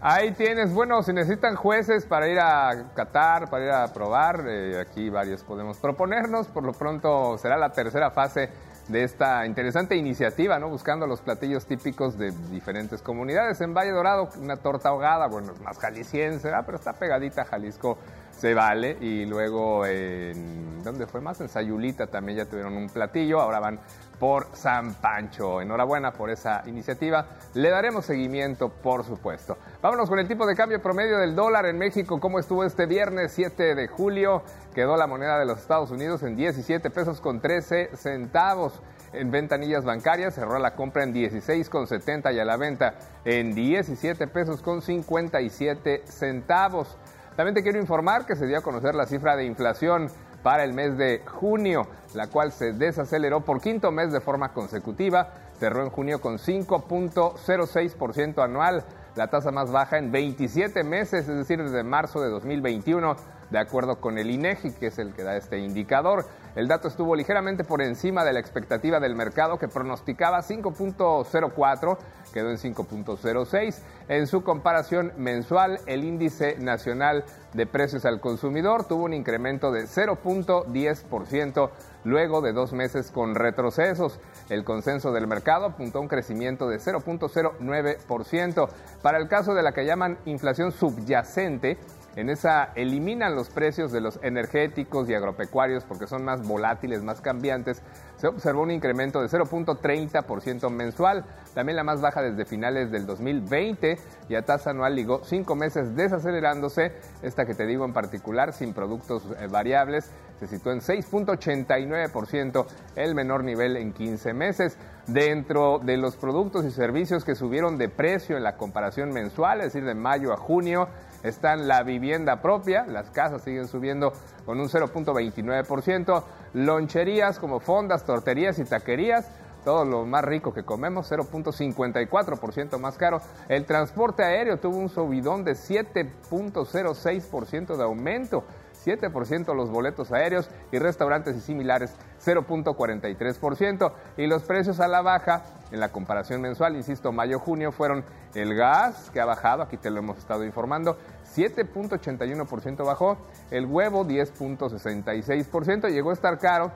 Ahí 0.00 0.32
tienes, 0.32 0.72
bueno, 0.72 1.02
si 1.02 1.12
necesitan 1.12 1.56
jueces 1.56 2.06
para 2.06 2.28
ir 2.28 2.38
a 2.38 2.92
Qatar, 2.94 3.50
para 3.50 3.64
ir 3.64 3.70
a 3.70 3.92
probar, 3.92 4.44
eh, 4.46 4.78
aquí 4.78 5.10
varios 5.10 5.42
podemos 5.42 5.78
proponernos, 5.78 6.46
por 6.46 6.64
lo 6.64 6.72
pronto 6.72 7.36
será 7.38 7.56
la 7.56 7.72
tercera 7.72 8.10
fase 8.10 8.50
de 8.88 9.02
esta 9.02 9.46
interesante 9.46 9.96
iniciativa, 9.96 10.58
¿no? 10.58 10.68
Buscando 10.68 11.06
los 11.06 11.20
platillos 11.20 11.66
típicos 11.66 12.16
de 12.18 12.32
diferentes 12.50 13.02
comunidades. 13.02 13.60
En 13.60 13.74
Valle 13.74 13.90
Dorado, 13.90 14.28
una 14.40 14.56
torta 14.56 14.90
ahogada, 14.90 15.26
bueno, 15.26 15.54
más 15.64 15.78
jalisciense, 15.78 16.52
pero 16.64 16.78
está 16.78 16.92
pegadita 16.92 17.42
a 17.42 17.44
Jalisco 17.46 17.98
se 18.38 18.54
vale. 18.54 18.96
Y 19.00 19.26
luego 19.26 19.86
en, 19.86 20.82
¿dónde 20.82 21.06
fue 21.06 21.20
más? 21.20 21.40
En 21.40 21.48
Sayulita 21.48 22.06
también 22.06 22.38
ya 22.38 22.44
tuvieron 22.46 22.76
un 22.76 22.88
platillo, 22.88 23.40
ahora 23.40 23.60
van 23.60 23.80
por 24.18 24.48
San 24.54 24.94
Pancho. 24.94 25.60
Enhorabuena 25.60 26.12
por 26.12 26.30
esa 26.30 26.62
iniciativa. 26.66 27.26
Le 27.54 27.70
daremos 27.70 28.06
seguimiento, 28.06 28.68
por 28.68 29.04
supuesto. 29.04 29.58
Vámonos 29.82 30.08
con 30.08 30.18
el 30.18 30.28
tipo 30.28 30.46
de 30.46 30.54
cambio 30.54 30.80
promedio 30.80 31.18
del 31.18 31.34
dólar 31.34 31.66
en 31.66 31.78
México. 31.78 32.20
¿Cómo 32.20 32.38
estuvo 32.38 32.64
este 32.64 32.86
viernes 32.86 33.32
7 33.32 33.74
de 33.74 33.88
julio? 33.88 34.42
Quedó 34.74 34.96
la 34.96 35.06
moneda 35.06 35.38
de 35.38 35.46
los 35.46 35.58
Estados 35.58 35.90
Unidos 35.90 36.22
en 36.22 36.36
17 36.36 36.90
pesos 36.90 37.20
con 37.20 37.40
13 37.40 37.90
centavos. 37.96 38.80
En 39.12 39.30
ventanillas 39.30 39.84
bancarias 39.84 40.34
cerró 40.34 40.58
la 40.58 40.74
compra 40.74 41.02
en 41.02 41.14
16,70 41.14 42.34
y 42.34 42.38
a 42.38 42.44
la 42.44 42.56
venta 42.56 42.94
en 43.24 43.54
17 43.54 44.26
pesos 44.26 44.60
con 44.62 44.82
57 44.82 46.02
centavos. 46.06 46.98
También 47.36 47.54
te 47.54 47.62
quiero 47.62 47.78
informar 47.78 48.24
que 48.24 48.34
se 48.34 48.46
dio 48.46 48.56
a 48.58 48.62
conocer 48.62 48.94
la 48.94 49.04
cifra 49.04 49.36
de 49.36 49.44
inflación 49.44 50.08
para 50.42 50.64
el 50.64 50.72
mes 50.72 50.96
de 50.96 51.22
junio, 51.26 51.86
la 52.14 52.28
cual 52.28 52.50
se 52.50 52.72
desaceleró 52.72 53.42
por 53.42 53.60
quinto 53.60 53.92
mes 53.92 54.10
de 54.10 54.20
forma 54.20 54.54
consecutiva. 54.54 55.34
Cerró 55.58 55.82
en 55.82 55.90
junio 55.90 56.22
con 56.22 56.38
5.06% 56.38 58.42
anual, 58.42 58.84
la 59.16 59.28
tasa 59.28 59.50
más 59.50 59.70
baja 59.70 59.98
en 59.98 60.12
27 60.12 60.82
meses, 60.82 61.28
es 61.28 61.36
decir, 61.36 61.62
desde 61.62 61.82
marzo 61.82 62.22
de 62.22 62.30
2021, 62.30 63.16
de 63.50 63.58
acuerdo 63.58 64.00
con 64.00 64.18
el 64.18 64.30
INEGI, 64.30 64.72
que 64.72 64.88
es 64.88 64.98
el 64.98 65.12
que 65.12 65.22
da 65.22 65.36
este 65.36 65.58
indicador. 65.58 66.26
El 66.54 66.68
dato 66.68 66.88
estuvo 66.88 67.14
ligeramente 67.14 67.64
por 67.64 67.82
encima 67.82 68.24
de 68.24 68.32
la 68.32 68.40
expectativa 68.40 68.98
del 68.98 69.14
mercado 69.14 69.58
que 69.58 69.68
pronosticaba 69.68 70.42
5.04, 70.42 71.98
quedó 72.32 72.50
en 72.50 72.56
5.06. 72.56 73.78
En 74.08 74.26
su 74.26 74.42
comparación 74.42 75.12
mensual, 75.16 75.80
el 75.86 76.04
índice 76.04 76.56
nacional 76.58 77.24
de 77.52 77.66
precios 77.66 78.04
al 78.04 78.20
consumidor 78.20 78.84
tuvo 78.84 79.04
un 79.04 79.14
incremento 79.14 79.70
de 79.70 79.84
0.10% 79.84 81.70
luego 82.04 82.40
de 82.40 82.52
dos 82.52 82.72
meses 82.72 83.10
con 83.10 83.34
retrocesos. 83.34 84.20
El 84.48 84.64
consenso 84.64 85.12
del 85.12 85.26
mercado 85.26 85.66
apuntó 85.66 85.98
a 85.98 86.02
un 86.02 86.08
crecimiento 86.08 86.68
de 86.68 86.78
0.09%. 86.78 88.68
Para 89.02 89.18
el 89.18 89.28
caso 89.28 89.54
de 89.54 89.62
la 89.62 89.72
que 89.72 89.84
llaman 89.84 90.18
inflación 90.24 90.72
subyacente, 90.72 91.78
en 92.16 92.30
esa 92.30 92.72
eliminan 92.74 93.36
los 93.36 93.50
precios 93.50 93.92
de 93.92 94.00
los 94.00 94.18
energéticos 94.22 95.08
y 95.08 95.14
agropecuarios 95.14 95.84
porque 95.84 96.06
son 96.06 96.24
más 96.24 96.42
volátiles, 96.46 97.02
más 97.02 97.20
cambiantes. 97.20 97.82
Se 98.16 98.26
observó 98.26 98.62
un 98.62 98.70
incremento 98.70 99.20
de 99.20 99.28
0.30% 99.28 100.70
mensual, 100.70 101.26
también 101.54 101.76
la 101.76 101.84
más 101.84 102.00
baja 102.00 102.22
desde 102.22 102.46
finales 102.46 102.90
del 102.90 103.06
2020 103.06 103.98
y 104.30 104.34
a 104.34 104.42
tasa 104.42 104.70
anual 104.70 104.96
ligó 104.96 105.22
cinco 105.24 105.54
meses 105.54 105.94
desacelerándose. 105.94 106.92
Esta 107.22 107.44
que 107.44 107.54
te 107.54 107.66
digo 107.66 107.84
en 107.84 107.92
particular, 107.92 108.54
sin 108.54 108.72
productos 108.72 109.22
eh, 109.38 109.46
variables, 109.48 110.10
se 110.40 110.46
situó 110.46 110.72
en 110.72 110.80
6.89%, 110.80 112.66
el 112.96 113.14
menor 113.14 113.44
nivel 113.44 113.76
en 113.76 113.92
15 113.92 114.32
meses. 114.32 114.78
Dentro 115.06 115.78
de 115.78 115.96
los 115.96 116.16
productos 116.16 116.64
y 116.64 116.70
servicios 116.70 117.24
que 117.24 117.34
subieron 117.34 117.78
de 117.78 117.88
precio 117.88 118.36
en 118.36 118.42
la 118.42 118.56
comparación 118.56 119.12
mensual, 119.12 119.60
es 119.60 119.72
decir, 119.72 119.84
de 119.84 119.94
mayo 119.94 120.32
a 120.32 120.36
junio, 120.36 120.88
están 121.28 121.68
la 121.68 121.82
vivienda 121.82 122.40
propia, 122.40 122.86
las 122.86 123.10
casas 123.10 123.42
siguen 123.42 123.68
subiendo 123.68 124.14
con 124.44 124.58
un 124.60 124.68
0.29%, 124.68 126.22
loncherías 126.54 127.38
como 127.38 127.60
fondas, 127.60 128.04
torterías 128.04 128.58
y 128.58 128.64
taquerías, 128.64 129.28
todo 129.64 129.84
lo 129.84 130.06
más 130.06 130.24
rico 130.24 130.54
que 130.54 130.62
comemos, 130.62 131.10
0.54% 131.10 132.78
más 132.78 132.96
caro. 132.96 133.20
El 133.48 133.66
transporte 133.66 134.22
aéreo 134.22 134.58
tuvo 134.58 134.76
un 134.76 134.88
subidón 134.88 135.42
de 135.42 135.54
7.06% 135.54 137.76
de 137.76 137.82
aumento. 137.82 138.44
7% 138.86 139.54
los 139.54 139.70
boletos 139.70 140.12
aéreos 140.12 140.48
y 140.70 140.78
restaurantes 140.78 141.36
y 141.36 141.40
similares 141.40 141.92
0.43%. 142.24 143.92
Y 144.16 144.26
los 144.26 144.44
precios 144.44 144.78
a 144.80 144.88
la 144.88 145.02
baja 145.02 145.42
en 145.72 145.80
la 145.80 145.90
comparación 145.90 146.40
mensual, 146.40 146.76
insisto, 146.76 147.10
mayo-junio 147.10 147.72
fueron 147.72 148.04
el 148.34 148.54
gas, 148.54 149.10
que 149.10 149.20
ha 149.20 149.24
bajado, 149.24 149.62
aquí 149.64 149.76
te 149.76 149.90
lo 149.90 149.98
hemos 149.98 150.18
estado 150.18 150.44
informando, 150.44 150.96
7.81% 151.34 152.86
bajó, 152.86 153.18
el 153.50 153.66
huevo 153.66 154.06
10.66%, 154.06 155.90
llegó 155.90 156.10
a 156.10 156.12
estar 156.14 156.38
caro, 156.38 156.70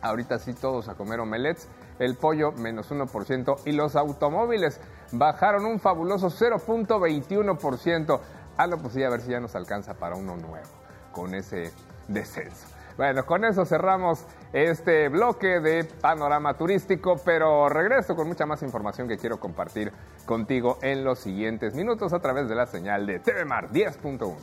ahorita 0.00 0.38
sí 0.38 0.54
todos 0.54 0.88
a 0.88 0.94
comer 0.94 1.20
omelets, 1.20 1.68
el 1.98 2.16
pollo 2.16 2.52
menos 2.52 2.90
1% 2.90 3.58
y 3.66 3.72
los 3.72 3.96
automóviles 3.96 4.80
bajaron 5.12 5.66
un 5.66 5.78
fabuloso 5.78 6.30
0.21%. 6.30 8.20
Ah, 8.56 8.66
no, 8.66 8.78
pues 8.78 8.94
sí, 8.94 9.02
a 9.02 9.10
ver 9.10 9.20
si 9.20 9.30
ya 9.30 9.40
nos 9.40 9.54
alcanza 9.54 9.94
para 9.94 10.16
uno 10.16 10.36
nuevo 10.36 10.81
con 11.12 11.34
ese 11.34 11.72
descenso. 12.08 12.66
Bueno, 12.96 13.24
con 13.24 13.44
eso 13.44 13.64
cerramos 13.64 14.26
este 14.52 15.08
bloque 15.08 15.60
de 15.60 15.84
panorama 15.84 16.54
turístico, 16.54 17.16
pero 17.24 17.68
regreso 17.68 18.14
con 18.14 18.28
mucha 18.28 18.44
más 18.44 18.62
información 18.62 19.08
que 19.08 19.16
quiero 19.16 19.40
compartir 19.40 19.92
contigo 20.26 20.78
en 20.82 21.04
los 21.04 21.18
siguientes 21.18 21.74
minutos 21.74 22.12
a 22.12 22.20
través 22.20 22.48
de 22.48 22.54
la 22.54 22.66
señal 22.66 23.06
de 23.06 23.18
TV 23.18 23.44
Mar 23.44 23.70
10.1. 23.70 24.36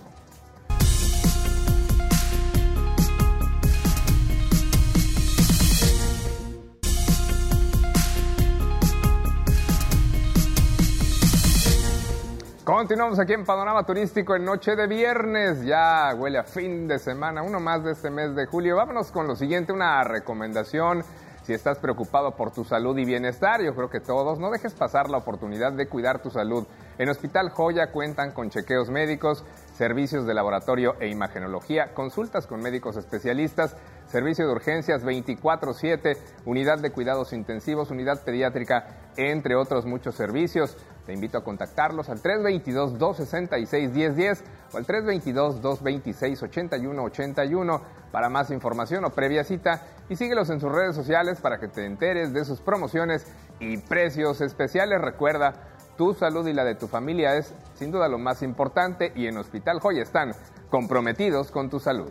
Continuamos 12.70 13.18
aquí 13.18 13.34
en 13.34 13.46
Panorama 13.46 13.84
Turístico 13.84 14.36
en 14.36 14.46
noche 14.46 14.76
de 14.76 14.86
viernes. 14.86 15.66
Ya 15.66 16.14
huele 16.16 16.38
a 16.38 16.44
fin 16.44 16.88
de 16.88 17.00
semana, 17.00 17.42
uno 17.42 17.60
más 17.60 17.84
de 17.84 17.94
este 17.94 18.12
mes 18.12 18.36
de 18.36 18.46
julio. 18.46 18.76
Vámonos 18.76 19.12
con 19.12 19.26
lo 19.26 19.36
siguiente, 19.36 19.74
una 19.74 20.04
recomendación. 20.04 21.04
Si 21.42 21.52
estás 21.52 21.80
preocupado 21.80 22.36
por 22.36 22.52
tu 22.52 22.64
salud 22.64 22.96
y 23.00 23.06
bienestar, 23.06 23.60
yo 23.64 23.74
creo 23.74 23.90
que 23.90 24.00
todos, 24.00 24.38
no 24.38 24.52
dejes 24.52 24.76
pasar 24.76 25.10
la 25.10 25.18
oportunidad 25.18 25.72
de 25.72 25.88
cuidar 25.88 26.22
tu 26.22 26.30
salud. 26.30 26.68
En 27.00 27.10
Hospital 27.10 27.50
Joya 27.50 27.92
cuentan 27.92 28.34
con 28.34 28.52
chequeos 28.52 28.92
médicos, 28.92 29.44
servicios 29.74 30.28
de 30.28 30.36
laboratorio 30.36 30.96
e 31.00 31.08
imagenología, 31.08 31.96
consultas 31.96 32.46
con 32.46 32.62
médicos 32.62 32.98
especialistas, 32.98 33.76
servicio 34.10 34.46
de 34.46 34.52
urgencias 34.52 35.04
24/7, 35.04 36.18
unidad 36.46 36.78
de 36.80 36.92
cuidados 36.92 37.34
intensivos, 37.34 37.92
unidad 37.92 38.24
pediátrica, 38.24 39.12
entre 39.18 39.56
otros 39.56 39.86
muchos 39.86 40.16
servicios. 40.16 40.78
Te 41.06 41.14
invito 41.14 41.38
a 41.38 41.44
contactarlos 41.44 42.10
al 42.10 42.22
322-266-1010 42.22 44.44
o 44.74 44.78
al 44.78 44.86
322-226-8181 44.86 47.82
para 48.12 48.30
más 48.30 48.52
información 48.52 49.06
o 49.06 49.12
previa 49.12 49.44
cita 49.44 49.82
y 50.08 50.16
síguelos 50.16 50.50
en 50.50 50.60
sus 50.60 50.72
redes 50.72 50.96
sociales 50.96 51.42
para 51.42 51.60
que 51.60 51.68
te 51.68 51.86
enteres 51.86 52.34
de 52.34 52.46
sus 52.46 52.62
promociones 52.62 53.28
y 53.60 53.78
precios 53.78 54.42
especiales. 54.42 55.02
Recuerda, 55.02 55.54
tu 55.98 56.14
salud 56.14 56.48
y 56.48 56.54
la 56.54 56.64
de 56.64 56.76
tu 56.76 56.88
familia 56.88 57.36
es 57.36 57.54
sin 57.74 57.92
duda 57.92 58.08
lo 58.08 58.18
más 58.18 58.42
importante 58.42 59.12
y 59.16 59.28
en 59.28 59.38
Hospital 59.38 59.80
Joya 59.80 60.02
están 60.02 60.32
comprometidos 60.70 61.52
con 61.52 61.70
tu 61.70 61.80
salud. 61.80 62.10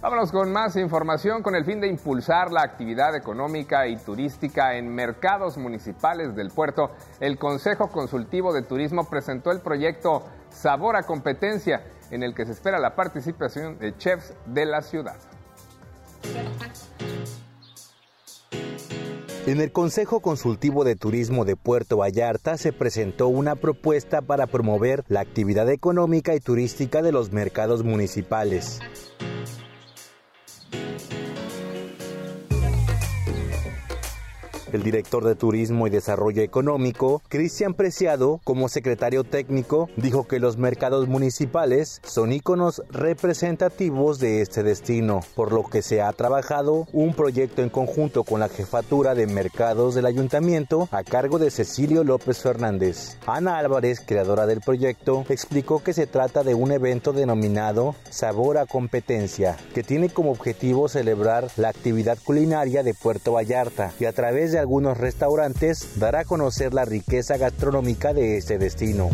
Vámonos 0.00 0.30
con 0.30 0.52
más 0.52 0.76
información 0.76 1.42
con 1.42 1.56
el 1.56 1.64
fin 1.64 1.80
de 1.80 1.88
impulsar 1.88 2.52
la 2.52 2.62
actividad 2.62 3.16
económica 3.16 3.88
y 3.88 3.96
turística 3.96 4.76
en 4.76 4.94
mercados 4.94 5.58
municipales 5.58 6.36
del 6.36 6.50
puerto. 6.50 6.92
El 7.18 7.36
Consejo 7.36 7.88
Consultivo 7.88 8.52
de 8.52 8.62
Turismo 8.62 9.10
presentó 9.10 9.50
el 9.50 9.60
proyecto 9.60 10.22
Sabor 10.50 10.94
a 10.94 11.02
Competencia, 11.02 11.82
en 12.12 12.22
el 12.22 12.32
que 12.32 12.46
se 12.46 12.52
espera 12.52 12.78
la 12.78 12.94
participación 12.94 13.80
de 13.80 13.96
chefs 13.96 14.34
de 14.46 14.66
la 14.66 14.82
ciudad. 14.82 15.16
En 19.46 19.60
el 19.60 19.72
Consejo 19.72 20.20
Consultivo 20.20 20.84
de 20.84 20.94
Turismo 20.94 21.44
de 21.44 21.56
Puerto 21.56 21.96
Vallarta 21.96 22.56
se 22.56 22.72
presentó 22.72 23.26
una 23.26 23.56
propuesta 23.56 24.22
para 24.22 24.46
promover 24.46 25.02
la 25.08 25.20
actividad 25.20 25.68
económica 25.70 26.36
y 26.36 26.40
turística 26.40 27.02
de 27.02 27.10
los 27.10 27.32
mercados 27.32 27.82
municipales. 27.82 28.78
El 34.72 34.82
director 34.82 35.24
de 35.24 35.34
Turismo 35.34 35.86
y 35.86 35.90
Desarrollo 35.90 36.42
Económico, 36.42 37.22
Cristian 37.28 37.72
Preciado, 37.72 38.40
como 38.44 38.68
secretario 38.68 39.24
técnico, 39.24 39.88
dijo 39.96 40.28
que 40.28 40.40
los 40.40 40.58
mercados 40.58 41.08
municipales 41.08 42.00
son 42.04 42.32
íconos 42.32 42.82
representativos 42.90 44.18
de 44.18 44.42
este 44.42 44.62
destino, 44.62 45.20
por 45.34 45.52
lo 45.52 45.64
que 45.64 45.80
se 45.80 46.02
ha 46.02 46.12
trabajado 46.12 46.86
un 46.92 47.14
proyecto 47.14 47.62
en 47.62 47.70
conjunto 47.70 48.24
con 48.24 48.40
la 48.40 48.48
jefatura 48.48 49.14
de 49.14 49.26
mercados 49.26 49.94
del 49.94 50.04
ayuntamiento 50.04 50.88
a 50.90 51.02
cargo 51.02 51.38
de 51.38 51.50
Cecilio 51.50 52.04
López 52.04 52.40
Fernández. 52.40 53.16
Ana 53.26 53.58
Álvarez, 53.58 54.00
creadora 54.04 54.46
del 54.46 54.60
proyecto, 54.60 55.24
explicó 55.30 55.82
que 55.82 55.94
se 55.94 56.06
trata 56.06 56.42
de 56.42 56.54
un 56.54 56.72
evento 56.72 57.12
denominado 57.12 57.94
Sabor 58.10 58.58
a 58.58 58.66
Competencia, 58.66 59.56
que 59.72 59.82
tiene 59.82 60.10
como 60.10 60.30
objetivo 60.30 60.88
celebrar 60.88 61.48
la 61.56 61.70
actividad 61.70 62.18
culinaria 62.22 62.82
de 62.82 62.94
Puerto 62.94 63.32
Vallarta 63.32 63.92
y 63.98 64.04
a 64.04 64.12
través 64.12 64.52
algunos 64.58 64.98
restaurantes 64.98 65.88
dará 65.96 66.20
a 66.20 66.24
conocer 66.24 66.74
la 66.74 66.84
riqueza 66.84 67.36
gastronómica 67.36 68.12
de 68.12 68.36
este 68.36 68.58
destino. 68.58 69.10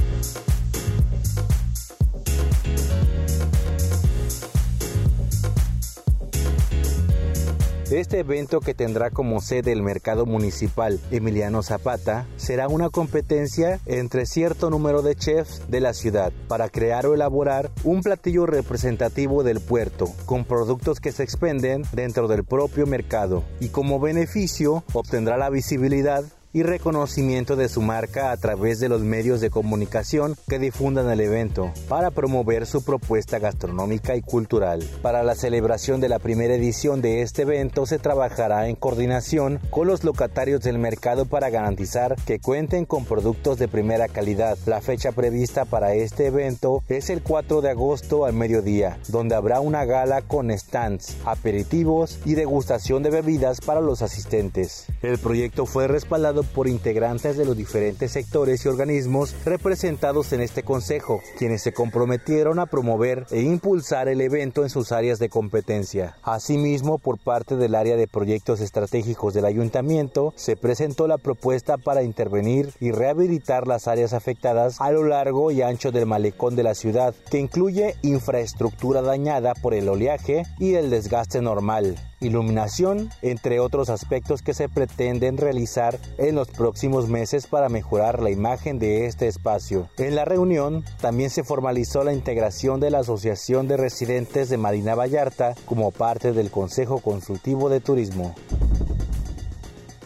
Este 8.04 8.18
evento 8.18 8.61
que 8.61 8.75
tendrá 8.75 9.08
como 9.08 9.40
sede 9.40 9.73
el 9.73 9.82
mercado 9.82 10.26
municipal 10.26 11.00
Emiliano 11.11 11.62
Zapata 11.62 12.26
será 12.37 12.68
una 12.68 12.90
competencia 12.90 13.80
entre 13.87 14.26
cierto 14.26 14.68
número 14.68 15.00
de 15.00 15.16
chefs 15.16 15.62
de 15.68 15.80
la 15.80 15.94
ciudad 15.94 16.30
para 16.46 16.68
crear 16.68 17.06
o 17.06 17.14
elaborar 17.14 17.70
un 17.82 18.02
platillo 18.02 18.44
representativo 18.44 19.42
del 19.42 19.61
puerto 19.61 20.12
con 20.26 20.44
productos 20.44 21.00
que 21.00 21.12
se 21.12 21.23
expenden 21.23 21.80
dentro 21.92 22.28
del 22.28 22.44
propio 22.44 22.87
mercado 22.87 23.42
y 23.58 23.68
como 23.70 23.99
beneficio 23.99 24.84
obtendrá 24.92 25.38
la 25.38 25.49
visibilidad 25.49 26.25
y 26.54 26.62
reconocimiento 26.62 27.56
de 27.56 27.68
su 27.68 27.82
marca 27.82 28.30
a 28.30 28.37
través 28.37 28.78
de 28.78 28.88
los 28.88 29.02
medios 29.02 29.40
de 29.40 29.50
comunicación 29.50 30.37
que 30.49 30.61
difundan 30.61 31.11
el 31.11 31.20
evento 31.20 31.73
para 31.88 32.12
promover 32.12 32.64
su 32.64 32.84
propuesta 32.84 33.40
gastronómica 33.40 34.14
y 34.14 34.23
cultural. 34.23 34.88
Para 35.02 35.25
la 35.25 35.34
celebración 35.34 36.00
de 36.00 36.08
la 36.08 36.20
primera 36.20 36.54
edición 36.54 37.02
de 37.02 37.23
este 37.23 37.42
evento 37.42 37.87
se 37.87 37.99
trabajará 37.99 38.68
en 38.68 38.76
coordinación 38.76 39.58
con 39.70 39.88
los 39.88 40.04
locatarios 40.04 40.61
del 40.61 40.78
mercado 40.78 41.26
para 41.26 41.50
garantizar 41.50 42.14
que 42.25 42.38
cuenten 42.38 42.84
con 42.84 43.04
productos 43.04 43.58
de 43.58 43.66
primera 43.66 44.06
calidad. 44.06 44.56
La 44.66 44.80
fecha 44.80 45.11
prevista 45.11 45.64
para 45.64 45.94
este 45.94 46.28
evento 46.28 46.84
es 46.88 47.11
el 47.11 47.20
4 47.20 47.62
de 47.62 47.70
agosto 47.70 48.26
al 48.26 48.32
mediodía, 48.32 48.99
donde 49.08 49.34
habrá 49.34 49.58
una 49.58 49.84
gala 49.84 50.23
con 50.23 50.56
stands, 50.56 51.16
aperitivos 51.25 52.20
y 52.25 52.34
degustación 52.34 53.02
de 53.02 53.11
bebidas 53.11 53.61
para 53.61 53.80
los 53.80 54.02
asistentes. 54.02 54.87
El 55.02 55.18
proyecto 55.18 55.66
fue 55.66 55.88
respaldado 55.88 56.43
por 56.54 56.68
integrantes 56.68 57.36
de 57.36 57.44
los 57.44 57.56
diferentes 57.56 58.12
sectores 58.12 58.64
y 58.64 58.68
organismos 58.68 59.34
representados 59.44 60.32
en 60.32 60.40
este 60.40 60.62
consejo, 60.62 61.20
quienes 61.38 61.62
se 61.62 61.72
comprometieron 61.72 62.58
a 62.58 62.66
promover 62.66 63.26
e 63.30 63.42
impulsar 63.42 64.08
el 64.08 64.20
evento 64.20 64.62
en 64.62 64.70
sus 64.70 64.92
áreas 64.92 65.18
de 65.18 65.28
competencia. 65.28 66.16
Asimismo, 66.22 66.98
por 66.98 67.18
parte 67.18 67.56
del 67.56 67.74
área 67.74 67.96
de 67.96 68.08
proyectos 68.08 68.60
estratégicos 68.60 69.34
del 69.34 69.44
ayuntamiento, 69.44 70.32
se 70.36 70.56
presentó 70.56 71.06
la 71.06 71.18
propuesta 71.18 71.76
para 71.76 72.02
intervenir 72.02 72.72
y 72.80 72.90
rehabilitar 72.90 73.66
las 73.66 73.88
áreas 73.88 74.12
afectadas 74.12 74.80
a 74.80 74.90
lo 74.90 75.04
largo 75.04 75.50
y 75.50 75.62
ancho 75.62 75.92
del 75.92 76.06
malecón 76.06 76.56
de 76.56 76.62
la 76.62 76.74
ciudad, 76.74 77.14
que 77.30 77.38
incluye 77.38 77.96
infraestructura 78.02 79.02
dañada 79.02 79.54
por 79.54 79.74
el 79.74 79.88
oleaje 79.88 80.44
y 80.58 80.74
el 80.74 80.90
desgaste 80.90 81.40
normal 81.40 81.96
iluminación, 82.26 83.10
entre 83.22 83.60
otros 83.60 83.88
aspectos 83.88 84.42
que 84.42 84.54
se 84.54 84.68
pretenden 84.68 85.36
realizar 85.36 85.98
en 86.18 86.34
los 86.34 86.48
próximos 86.48 87.08
meses 87.08 87.46
para 87.46 87.68
mejorar 87.68 88.22
la 88.22 88.30
imagen 88.30 88.78
de 88.78 89.06
este 89.06 89.28
espacio. 89.28 89.88
En 89.98 90.14
la 90.14 90.24
reunión 90.24 90.84
también 91.00 91.30
se 91.30 91.44
formalizó 91.44 92.04
la 92.04 92.12
integración 92.12 92.80
de 92.80 92.90
la 92.90 93.00
Asociación 93.00 93.68
de 93.68 93.76
Residentes 93.76 94.48
de 94.48 94.56
Marina 94.56 94.94
Vallarta 94.94 95.54
como 95.66 95.90
parte 95.90 96.32
del 96.32 96.50
Consejo 96.50 97.00
Consultivo 97.00 97.68
de 97.68 97.80
Turismo. 97.80 98.34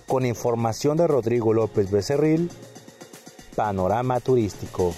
Con 0.07 0.25
información 0.25 0.97
de 0.97 1.07
Rodrigo 1.07 1.53
López 1.53 1.91
Becerril, 1.91 2.51
Panorama 3.55 4.21
Turístico. 4.21 4.95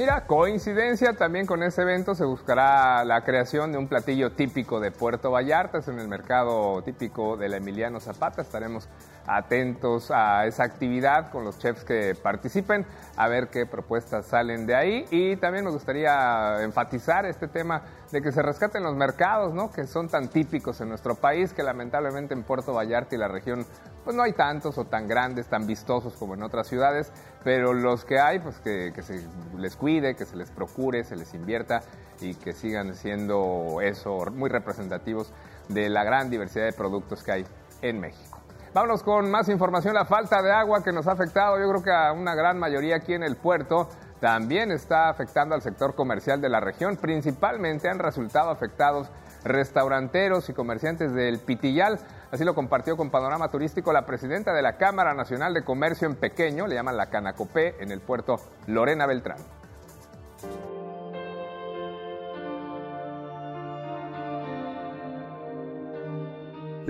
Mira, 0.00 0.24
coincidencia 0.26 1.12
también 1.12 1.44
con 1.44 1.62
este 1.62 1.82
evento 1.82 2.14
se 2.14 2.24
buscará 2.24 3.04
la 3.04 3.22
creación 3.22 3.70
de 3.70 3.76
un 3.76 3.86
platillo 3.86 4.32
típico 4.32 4.80
de 4.80 4.90
Puerto 4.90 5.30
Vallarta, 5.30 5.76
es 5.76 5.88
en 5.88 5.98
el 5.98 6.08
mercado 6.08 6.80
típico 6.82 7.36
del 7.36 7.52
Emiliano 7.52 8.00
Zapata. 8.00 8.40
Estaremos 8.40 8.88
atentos 9.26 10.10
a 10.10 10.46
esa 10.46 10.64
actividad 10.64 11.30
con 11.30 11.44
los 11.44 11.58
chefs 11.58 11.84
que 11.84 12.14
participen, 12.20 12.86
a 13.16 13.28
ver 13.28 13.48
qué 13.48 13.66
propuestas 13.66 14.26
salen 14.26 14.66
de 14.66 14.74
ahí. 14.74 15.06
Y 15.10 15.36
también 15.36 15.64
me 15.64 15.70
gustaría 15.70 16.62
enfatizar 16.62 17.26
este 17.26 17.48
tema 17.48 17.82
de 18.10 18.22
que 18.22 18.32
se 18.32 18.42
rescaten 18.42 18.82
los 18.82 18.96
mercados, 18.96 19.54
¿no? 19.54 19.70
Que 19.70 19.86
son 19.86 20.08
tan 20.08 20.28
típicos 20.28 20.80
en 20.80 20.88
nuestro 20.88 21.14
país, 21.14 21.52
que 21.52 21.62
lamentablemente 21.62 22.34
en 22.34 22.42
Puerto 22.42 22.74
Vallarta 22.74 23.14
y 23.14 23.18
la 23.18 23.28
región, 23.28 23.64
pues 24.04 24.16
no 24.16 24.22
hay 24.22 24.32
tantos 24.32 24.78
o 24.78 24.84
tan 24.84 25.06
grandes, 25.06 25.46
tan 25.46 25.66
vistosos 25.66 26.14
como 26.14 26.34
en 26.34 26.42
otras 26.42 26.66
ciudades, 26.66 27.12
pero 27.44 27.72
los 27.72 28.04
que 28.04 28.18
hay, 28.18 28.38
pues 28.40 28.58
que, 28.58 28.92
que 28.94 29.02
se 29.02 29.24
les 29.56 29.76
cuide, 29.76 30.16
que 30.16 30.24
se 30.24 30.36
les 30.36 30.50
procure, 30.50 31.04
se 31.04 31.16
les 31.16 31.34
invierta 31.34 31.82
y 32.20 32.34
que 32.34 32.52
sigan 32.52 32.94
siendo 32.94 33.80
eso 33.80 34.26
muy 34.32 34.50
representativos 34.50 35.32
de 35.68 35.88
la 35.88 36.04
gran 36.04 36.30
diversidad 36.30 36.64
de 36.64 36.72
productos 36.72 37.22
que 37.22 37.32
hay 37.32 37.46
en 37.82 38.00
México. 38.00 38.39
Vámonos 38.72 39.02
con 39.02 39.28
más 39.28 39.48
información. 39.48 39.94
La 39.94 40.04
falta 40.04 40.40
de 40.42 40.52
agua 40.52 40.84
que 40.84 40.92
nos 40.92 41.08
ha 41.08 41.12
afectado, 41.12 41.58
yo 41.58 41.68
creo 41.68 41.82
que 41.82 41.90
a 41.90 42.12
una 42.12 42.36
gran 42.36 42.56
mayoría 42.56 42.96
aquí 42.96 43.14
en 43.14 43.24
el 43.24 43.34
puerto, 43.34 43.88
también 44.20 44.70
está 44.70 45.08
afectando 45.08 45.56
al 45.56 45.62
sector 45.62 45.96
comercial 45.96 46.40
de 46.40 46.48
la 46.48 46.60
región. 46.60 46.96
Principalmente 46.96 47.88
han 47.88 47.98
resultado 47.98 48.48
afectados 48.48 49.08
restauranteros 49.42 50.48
y 50.50 50.52
comerciantes 50.52 51.12
del 51.12 51.40
Pitillal. 51.40 51.98
Así 52.30 52.44
lo 52.44 52.54
compartió 52.54 52.96
con 52.96 53.10
Panorama 53.10 53.50
Turístico 53.50 53.92
la 53.92 54.06
presidenta 54.06 54.52
de 54.52 54.62
la 54.62 54.76
Cámara 54.76 55.14
Nacional 55.14 55.52
de 55.52 55.64
Comercio 55.64 56.06
en 56.06 56.14
Pequeño, 56.14 56.68
le 56.68 56.76
llaman 56.76 56.96
la 56.96 57.06
Canacopé, 57.06 57.74
en 57.80 57.90
el 57.90 58.00
puerto 58.00 58.36
Lorena 58.68 59.06
Beltrán. 59.06 59.59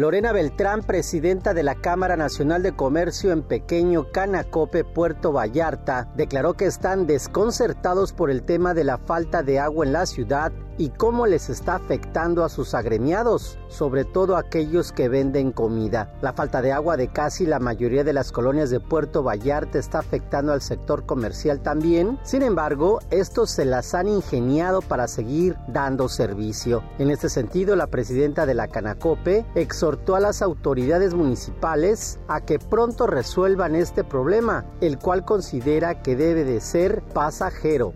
Lorena 0.00 0.32
Beltrán, 0.32 0.80
presidenta 0.82 1.52
de 1.52 1.62
la 1.62 1.74
Cámara 1.74 2.16
Nacional 2.16 2.62
de 2.62 2.72
Comercio 2.72 3.32
en 3.32 3.42
Pequeño 3.42 4.10
Canacope, 4.10 4.82
Puerto 4.82 5.30
Vallarta, 5.30 6.08
declaró 6.16 6.54
que 6.54 6.64
están 6.64 7.06
desconcertados 7.06 8.14
por 8.14 8.30
el 8.30 8.42
tema 8.42 8.72
de 8.72 8.84
la 8.84 8.96
falta 8.96 9.42
de 9.42 9.58
agua 9.58 9.84
en 9.84 9.92
la 9.92 10.06
ciudad 10.06 10.52
y 10.80 10.88
cómo 10.88 11.26
les 11.26 11.50
está 11.50 11.74
afectando 11.74 12.42
a 12.42 12.48
sus 12.48 12.72
agremiados, 12.72 13.58
sobre 13.68 14.06
todo 14.06 14.38
aquellos 14.38 14.92
que 14.92 15.10
venden 15.10 15.52
comida. 15.52 16.14
La 16.22 16.32
falta 16.32 16.62
de 16.62 16.72
agua 16.72 16.96
de 16.96 17.08
casi 17.08 17.44
la 17.44 17.58
mayoría 17.58 18.02
de 18.02 18.14
las 18.14 18.32
colonias 18.32 18.70
de 18.70 18.80
Puerto 18.80 19.22
Vallarta 19.22 19.78
está 19.78 19.98
afectando 19.98 20.54
al 20.54 20.62
sector 20.62 21.04
comercial 21.04 21.60
también. 21.60 22.18
Sin 22.22 22.40
embargo, 22.40 23.00
estos 23.10 23.50
se 23.50 23.66
las 23.66 23.92
han 23.92 24.08
ingeniado 24.08 24.80
para 24.80 25.06
seguir 25.06 25.54
dando 25.68 26.08
servicio. 26.08 26.82
En 26.98 27.10
este 27.10 27.28
sentido, 27.28 27.76
la 27.76 27.88
presidenta 27.88 28.46
de 28.46 28.54
la 28.54 28.68
Canacope 28.68 29.44
exhortó 29.54 30.16
a 30.16 30.20
las 30.20 30.40
autoridades 30.40 31.12
municipales 31.12 32.18
a 32.26 32.40
que 32.40 32.58
pronto 32.58 33.06
resuelvan 33.06 33.76
este 33.76 34.02
problema, 34.02 34.64
el 34.80 34.98
cual 34.98 35.26
considera 35.26 36.00
que 36.00 36.16
debe 36.16 36.44
de 36.44 36.62
ser 36.62 37.02
pasajero. 37.12 37.92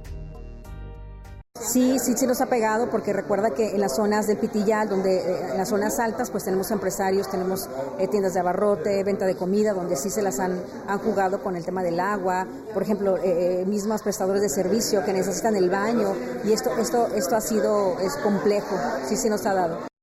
Sí, 1.61 2.01
sí, 2.01 2.15
sí 2.17 2.27
nos 2.27 2.41
ha 2.41 2.47
pegado 2.47 2.91
porque 2.91 3.13
recuerda 3.13 3.51
que 3.51 3.71
en 3.71 3.81
las 3.81 3.95
zonas 3.95 4.27
del 4.27 4.39
Pitillal, 4.39 4.89
donde 4.89 5.19
eh, 5.19 5.51
en 5.53 5.57
las 5.57 5.69
zonas 5.69 6.01
altas, 6.01 6.31
pues 6.31 6.45
tenemos 6.45 6.71
empresarios, 6.73 7.31
tenemos 7.31 7.69
eh, 7.99 8.09
tiendas 8.09 8.35
de 8.35 8.41
abarrote, 8.41 9.05
venta 9.05 9.25
de 9.25 9.37
comida, 9.37 9.73
donde 9.73 9.95
sí 9.95 10.11
se 10.11 10.21
las 10.21 10.41
han, 10.41 10.61
han 10.89 10.99
jugado 10.99 11.43
con 11.43 11.55
el 11.55 11.65
tema 11.65 11.85
del 11.85 12.01
agua, 12.01 12.47
por 12.73 12.83
ejemplo, 12.83 13.19
eh, 13.23 13.65
mismas 13.69 14.03
prestadores 14.03 14.43
de 14.43 14.49
servicio 14.49 15.05
que 15.05 15.13
necesitan 15.13 15.55
el 15.55 15.71
baño 15.71 16.13
y 16.45 16.53
esto, 16.53 16.77
esto, 16.77 17.07
esto 17.15 17.37
ha 17.37 17.41
sido 17.41 17.99
es 18.01 18.17
complejo, 18.17 18.77
sí, 19.07 19.17
sí 19.17 19.31
nos 19.31 19.47
ha 19.47 19.55
dado. 19.55 19.94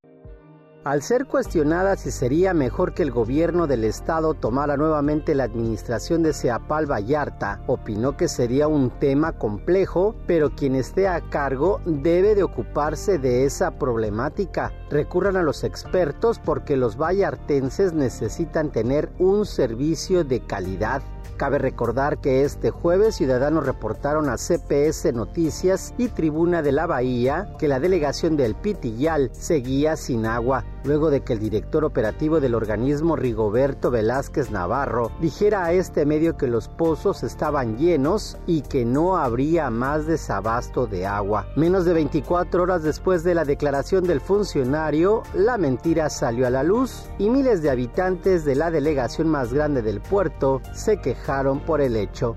Al 0.84 1.04
ser 1.04 1.28
cuestionada 1.28 1.96
si 1.96 2.10
sería 2.10 2.56
mejor 2.56 2.96
que 2.96 3.04
el 3.04 3.12
gobierno 3.12 3.68
del 3.68 3.84
estado 3.84 4.34
tomara 4.34 4.78
nuevamente 4.78 5.36
la 5.36 5.44
administración 5.44 6.24
de 6.24 6.34
Seapal 6.34 6.92
Vallarta, 6.92 7.62
opinó 7.68 8.18
que 8.18 8.28
sería 8.28 8.68
un 8.68 8.90
tema 8.90 9.34
complejo, 9.34 10.16
pero 10.26 10.56
quien 10.56 10.74
esté 10.74 11.08
a 11.08 11.22
cargo 11.22 11.82
debe 11.86 12.34
de 12.34 12.42
ocuparse 12.42 13.20
de 13.20 13.46
esa 13.46 13.78
problemática. 13.78 14.74
Recurran 14.90 15.38
a 15.38 15.44
los 15.44 15.64
expertos 15.64 16.40
porque 16.40 16.76
los 16.76 16.98
vallartenses 16.98 17.94
necesitan 17.94 18.72
tener 18.72 19.12
un 19.20 19.46
servicio 19.46 20.24
de 20.24 20.40
calidad. 20.40 21.04
Cabe 21.42 21.58
recordar 21.58 22.20
que 22.20 22.44
este 22.44 22.70
jueves 22.70 23.16
ciudadanos 23.16 23.66
reportaron 23.66 24.30
a 24.30 24.38
CPS 24.38 25.12
Noticias 25.12 25.92
y 25.98 26.08
Tribuna 26.10 26.62
de 26.62 26.72
la 26.72 26.86
Bahía 26.86 27.56
que 27.58 27.68
la 27.68 27.80
delegación 27.80 28.38
del 28.38 28.54
Pitillal 28.54 29.32
seguía 29.34 29.96
sin 29.96 30.28
agua, 30.28 30.64
luego 30.84 31.10
de 31.10 31.22
que 31.22 31.34
el 31.34 31.40
director 31.40 31.86
operativo 31.86 32.40
del 32.40 32.56
organismo 32.56 33.16
Rigoberto 33.16 33.92
Velázquez 33.92 34.52
Navarro 34.52 35.12
dijera 35.20 35.66
a 35.66 35.74
este 35.74 36.06
medio 36.06 36.38
que 36.38 36.48
los 36.48 36.68
pozos 36.68 37.24
estaban 37.24 37.78
llenos 37.78 38.38
y 38.48 38.62
que 38.62 38.86
no 38.86 39.18
habría 39.18 39.70
más 39.70 40.06
desabasto 40.06 40.88
de 40.88 41.06
agua. 41.06 41.48
Menos 41.56 41.86
de 41.86 41.94
24 41.94 42.64
horas 42.64 42.84
después 42.84 43.24
de 43.24 43.36
la 43.36 43.46
declaración 43.46 44.04
del 44.06 44.22
funcionario, 44.22 45.24
la 45.34 45.58
mentira 45.58 46.10
salió 46.10 46.48
a 46.48 46.50
la 46.50 46.64
luz 46.64 47.06
y 47.18 47.30
miles 47.30 47.62
de 47.62 47.70
habitantes 47.70 48.46
de 48.46 48.56
la 48.56 48.72
delegación 48.72 49.28
más 49.28 49.54
grande 49.54 49.82
del 49.82 50.02
puerto 50.02 50.62
se 50.74 50.98
quejaron 50.98 51.60
por 51.60 51.82
el 51.82 51.96
hecho. 51.96 52.36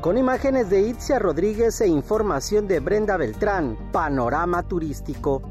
Con 0.00 0.16
imágenes 0.16 0.70
de 0.70 0.80
Itzia 0.80 1.18
Rodríguez 1.18 1.78
e 1.82 1.86
información 1.86 2.66
de 2.66 2.80
Brenda 2.80 3.18
Beltrán, 3.18 3.76
Panorama 3.92 4.62
Turístico. 4.62 5.42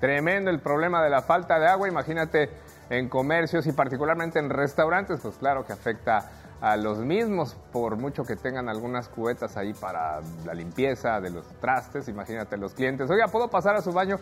Tremendo 0.00 0.50
el 0.50 0.58
problema 0.58 1.00
de 1.00 1.08
la 1.08 1.22
falta 1.22 1.60
de 1.60 1.68
agua, 1.68 1.86
imagínate 1.86 2.50
en 2.88 3.08
comercios 3.08 3.68
y 3.68 3.72
particularmente 3.72 4.40
en 4.40 4.50
restaurantes, 4.50 5.20
pues 5.20 5.36
claro 5.36 5.64
que 5.64 5.72
afecta 5.72 6.32
a 6.60 6.76
los 6.76 6.98
mismos, 6.98 7.56
por 7.72 7.94
mucho 7.94 8.24
que 8.24 8.34
tengan 8.34 8.68
algunas 8.68 9.08
cubetas 9.08 9.56
ahí 9.56 9.72
para 9.72 10.18
la 10.44 10.52
limpieza 10.52 11.20
de 11.20 11.30
los 11.30 11.46
trastes, 11.60 12.08
imagínate 12.08 12.56
los 12.56 12.74
clientes, 12.74 13.08
oiga, 13.08 13.28
¿puedo 13.28 13.46
pasar 13.48 13.76
a 13.76 13.82
su 13.82 13.92
baño? 13.92 14.18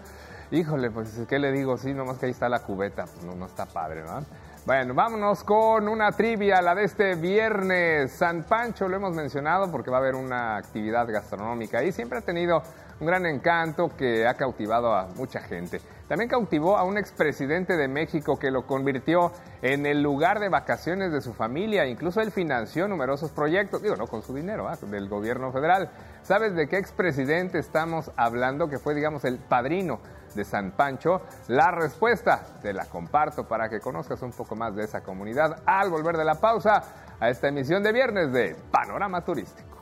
Híjole, 0.50 0.90
pues, 0.90 1.18
¿qué 1.26 1.38
le 1.38 1.52
digo? 1.52 1.78
Sí, 1.78 1.94
nomás 1.94 2.18
que 2.18 2.26
ahí 2.26 2.32
está 2.32 2.50
la 2.50 2.60
cubeta, 2.60 3.06
pues 3.06 3.24
no, 3.24 3.34
no 3.34 3.46
está 3.46 3.64
padre, 3.64 4.02
¿no? 4.02 4.26
Bueno, 4.68 4.92
vámonos 4.92 5.44
con 5.44 5.88
una 5.88 6.12
trivia, 6.12 6.60
la 6.60 6.74
de 6.74 6.84
este 6.84 7.14
viernes. 7.14 8.12
San 8.12 8.42
Pancho 8.42 8.86
lo 8.86 8.96
hemos 8.96 9.14
mencionado 9.14 9.72
porque 9.72 9.90
va 9.90 9.96
a 9.96 10.00
haber 10.00 10.14
una 10.14 10.58
actividad 10.58 11.10
gastronómica 11.10 11.82
y 11.82 11.90
siempre 11.90 12.18
ha 12.18 12.20
tenido 12.20 12.62
un 13.00 13.06
gran 13.06 13.24
encanto 13.24 13.90
que 13.96 14.26
ha 14.26 14.34
cautivado 14.34 14.94
a 14.94 15.06
mucha 15.16 15.40
gente. 15.40 15.80
También 16.06 16.28
cautivó 16.28 16.76
a 16.76 16.84
un 16.84 16.98
expresidente 16.98 17.78
de 17.78 17.88
México 17.88 18.38
que 18.38 18.50
lo 18.50 18.66
convirtió 18.66 19.32
en 19.62 19.86
el 19.86 20.02
lugar 20.02 20.38
de 20.38 20.50
vacaciones 20.50 21.12
de 21.12 21.22
su 21.22 21.32
familia. 21.32 21.86
Incluso 21.86 22.20
él 22.20 22.30
financió 22.30 22.88
numerosos 22.88 23.30
proyectos, 23.30 23.80
digo, 23.80 23.96
no 23.96 24.06
con 24.06 24.20
su 24.20 24.34
dinero, 24.34 24.68
¿ah? 24.68 24.76
del 24.82 25.08
gobierno 25.08 25.50
federal. 25.50 25.88
¿Sabes 26.22 26.54
de 26.54 26.68
qué 26.68 26.76
expresidente 26.76 27.58
estamos 27.58 28.10
hablando? 28.16 28.68
Que 28.68 28.78
fue, 28.78 28.94
digamos, 28.94 29.24
el 29.24 29.38
padrino 29.38 30.00
de 30.34 30.44
San 30.44 30.72
Pancho? 30.72 31.22
La 31.48 31.70
respuesta 31.70 32.42
te 32.62 32.72
la 32.72 32.86
comparto 32.86 33.46
para 33.46 33.68
que 33.68 33.80
conozcas 33.80 34.22
un 34.22 34.32
poco 34.32 34.56
más 34.56 34.74
de 34.74 34.84
esa 34.84 35.02
comunidad 35.02 35.62
al 35.66 35.90
volver 35.90 36.16
de 36.16 36.24
la 36.24 36.36
pausa 36.36 36.82
a 37.20 37.28
esta 37.28 37.48
emisión 37.48 37.82
de 37.82 37.92
viernes 37.92 38.32
de 38.32 38.56
Panorama 38.70 39.24
Turístico. 39.24 39.77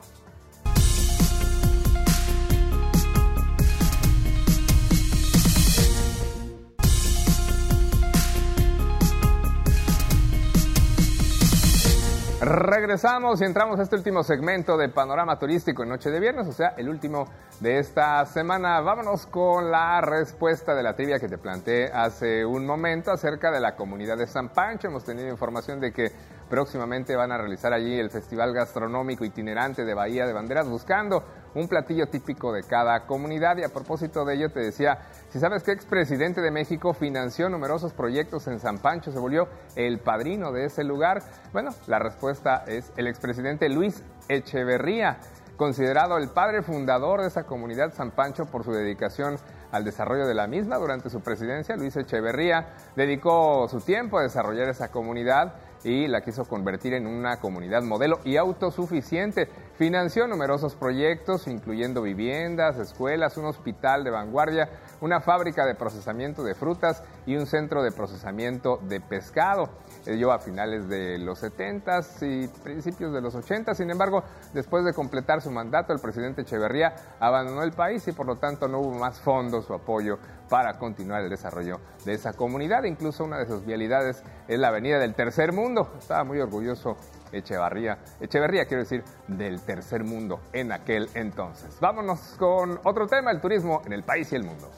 Regresamos 12.47 13.41
y 13.41 13.45
entramos 13.45 13.81
a 13.81 13.83
este 13.83 13.97
último 13.97 14.23
segmento 14.23 14.77
de 14.77 14.89
Panorama 14.89 15.37
Turístico 15.37 15.83
en 15.83 15.89
Noche 15.89 16.13
de 16.13 16.21
Viernes, 16.21 16.47
o 16.47 16.53
sea, 16.53 16.75
el 16.77 16.89
último 16.89 17.27
de 17.59 17.81
esta 17.81 18.25
semana. 18.25 18.81
Vámonos 18.83 19.27
con 19.27 19.73
la 19.73 20.01
respuesta 20.01 20.73
de 20.77 20.85
la 20.85 20.95
trivia 20.95 21.19
que 21.19 21.27
te 21.27 21.39
planteé 21.39 21.91
hace 21.93 22.47
un 22.47 22.65
momento 22.65 23.11
acerca 23.11 23.51
de 23.51 23.59
la 23.59 23.75
comunidad 23.75 24.17
de 24.17 24.29
San 24.29 24.51
Pancho. 24.51 24.87
Hemos 24.87 25.03
tenido 25.03 25.29
información 25.29 25.81
de 25.81 25.91
que 25.91 26.13
próximamente 26.49 27.17
van 27.17 27.33
a 27.33 27.39
realizar 27.39 27.73
allí 27.73 27.99
el 27.99 28.11
Festival 28.11 28.53
Gastronómico 28.53 29.25
Itinerante 29.25 29.85
de 29.85 29.95
Bahía 29.95 30.27
de 30.27 30.33
Banderas 30.33 30.69
buscando 30.69 31.25
un 31.55 31.69
platillo 31.69 32.07
típico 32.07 32.53
de 32.53 32.63
cada 32.63 33.07
comunidad. 33.07 33.57
Y 33.57 33.65
a 33.65 33.71
propósito 33.71 34.25
de 34.25 34.35
ello 34.35 34.51
te 34.51 34.61
decía, 34.61 34.99
si 35.31 35.41
sabes 35.41 35.63
que 35.63 35.73
expresidente 35.73 36.41
de 36.41 36.51
México 36.51 36.93
financió 36.95 37.49
numerosos 37.49 37.93
proyectos 37.93 38.47
en 38.47 38.61
San 38.61 38.79
Pancho, 38.79 39.11
se 39.11 39.19
volvió 39.19 39.49
el 39.75 39.99
padrino 39.99 40.53
de 40.53 40.67
ese 40.67 40.85
lugar, 40.85 41.23
bueno, 41.53 41.71
la 41.87 41.99
respuesta 41.99 42.65
es 42.67 42.93
el 42.97 43.07
expresidente 43.07 43.69
Luis 43.69 44.03
Echeverría, 44.29 45.19
considerado 45.57 46.19
el 46.19 46.29
padre 46.29 46.63
fundador 46.63 47.23
de 47.23 47.29
esa 47.29 47.45
comunidad 47.45 47.95
San 47.95 48.11
Pancho 48.11 48.47
por 48.47 48.65
su 48.65 48.73
dedicación 48.73 49.39
al 49.73 49.85
desarrollo 49.85 50.27
de 50.27 50.35
la 50.35 50.47
misma 50.47 50.77
durante 50.77 51.11
su 51.11 51.21
presidencia. 51.21 51.77
Luis 51.77 51.97
Echeverría 51.97 52.69
dedicó 52.95 53.67
su 53.69 53.81
tiempo 53.81 54.19
a 54.19 54.23
desarrollar 54.23 54.69
esa 54.69 54.91
comunidad 54.91 55.55
y 55.87 56.09
la 56.09 56.21
quiso 56.21 56.45
convertir 56.45 56.95
en 56.95 57.07
una 57.07 57.39
comunidad 57.39 57.83
modelo 57.83 58.19
y 58.25 58.37
autosuficiente. 58.37 59.49
Financió 59.79 60.27
numerosos 60.27 60.75
proyectos, 60.75 61.47
incluyendo 61.47 62.03
viviendas, 62.03 62.77
escuelas, 62.79 63.37
un 63.37 63.45
hospital 63.45 64.03
de 64.03 64.11
vanguardia, 64.11 64.69
una 65.01 65.21
fábrica 65.21 65.65
de 65.65 65.77
procesamiento 65.77 66.43
de 66.43 66.57
frutas 66.57 67.05
y 67.25 67.37
un 67.37 67.47
centro 67.47 67.85
de 67.85 67.93
procesamiento 67.93 68.81
de 68.83 69.01
pescado. 69.01 69.71
Ello 70.07 70.33
a 70.33 70.39
finales 70.39 70.89
de 70.89 71.19
los 71.19 71.39
70 71.41 72.01
y 72.23 72.49
principios 72.49 73.13
de 73.13 73.21
los 73.21 73.35
80. 73.35 73.75
Sin 73.75 73.91
embargo, 73.91 74.23
después 74.55 74.85
de 74.85 74.93
completar 74.93 75.41
su 75.43 75.51
mandato, 75.51 75.93
el 75.93 76.01
presidente 76.01 76.43
Echeverría 76.43 76.95
abandonó 77.21 77.63
el 77.63 77.73
país 77.73 78.07
y 78.09 78.13
por 78.13 78.27
lo 78.27 78.37
tanto 78.37 78.69
no 78.69 78.81
hubo 78.81 78.95
más 78.95 79.21
fondos 79.21 79.69
o 79.71 79.75
apoyo 79.75 80.19
para 80.49 80.79
continuar 80.79 81.23
el 81.23 81.31
desarrollo 81.31 81.81
de 82.05 82.15
esa 82.15 82.33
comunidad. 82.33 82.85
Incluso 82.85 83.25
una 83.25 83.39
de 83.39 83.47
sus 83.47 83.65
vialidades 83.65 84.23
es 84.49 84.59
la 84.59 84.69
Avenida 84.69 84.99
del 84.99 85.15
Tercer 85.15 85.53
Mundo. 85.53 85.93
Estaba 85.99 86.25
muy 86.25 86.41
orgulloso 86.41 86.97
Echevarría, 87.33 87.99
Echeverría, 88.21 88.67
quiero 88.67 88.83
decir, 88.83 89.03
del 89.27 89.61
tercer 89.61 90.05
mundo 90.05 90.41
en 90.53 90.73
aquel 90.73 91.09
entonces. 91.15 91.79
Vámonos 91.81 92.37
con 92.39 92.81
otro 92.85 93.07
tema, 93.07 93.31
el 93.31 93.41
turismo 93.41 93.83
en 93.85 93.93
el 93.93 94.03
país 94.03 94.33
y 94.33 94.37
el 94.37 94.45
mundo. 94.45 94.71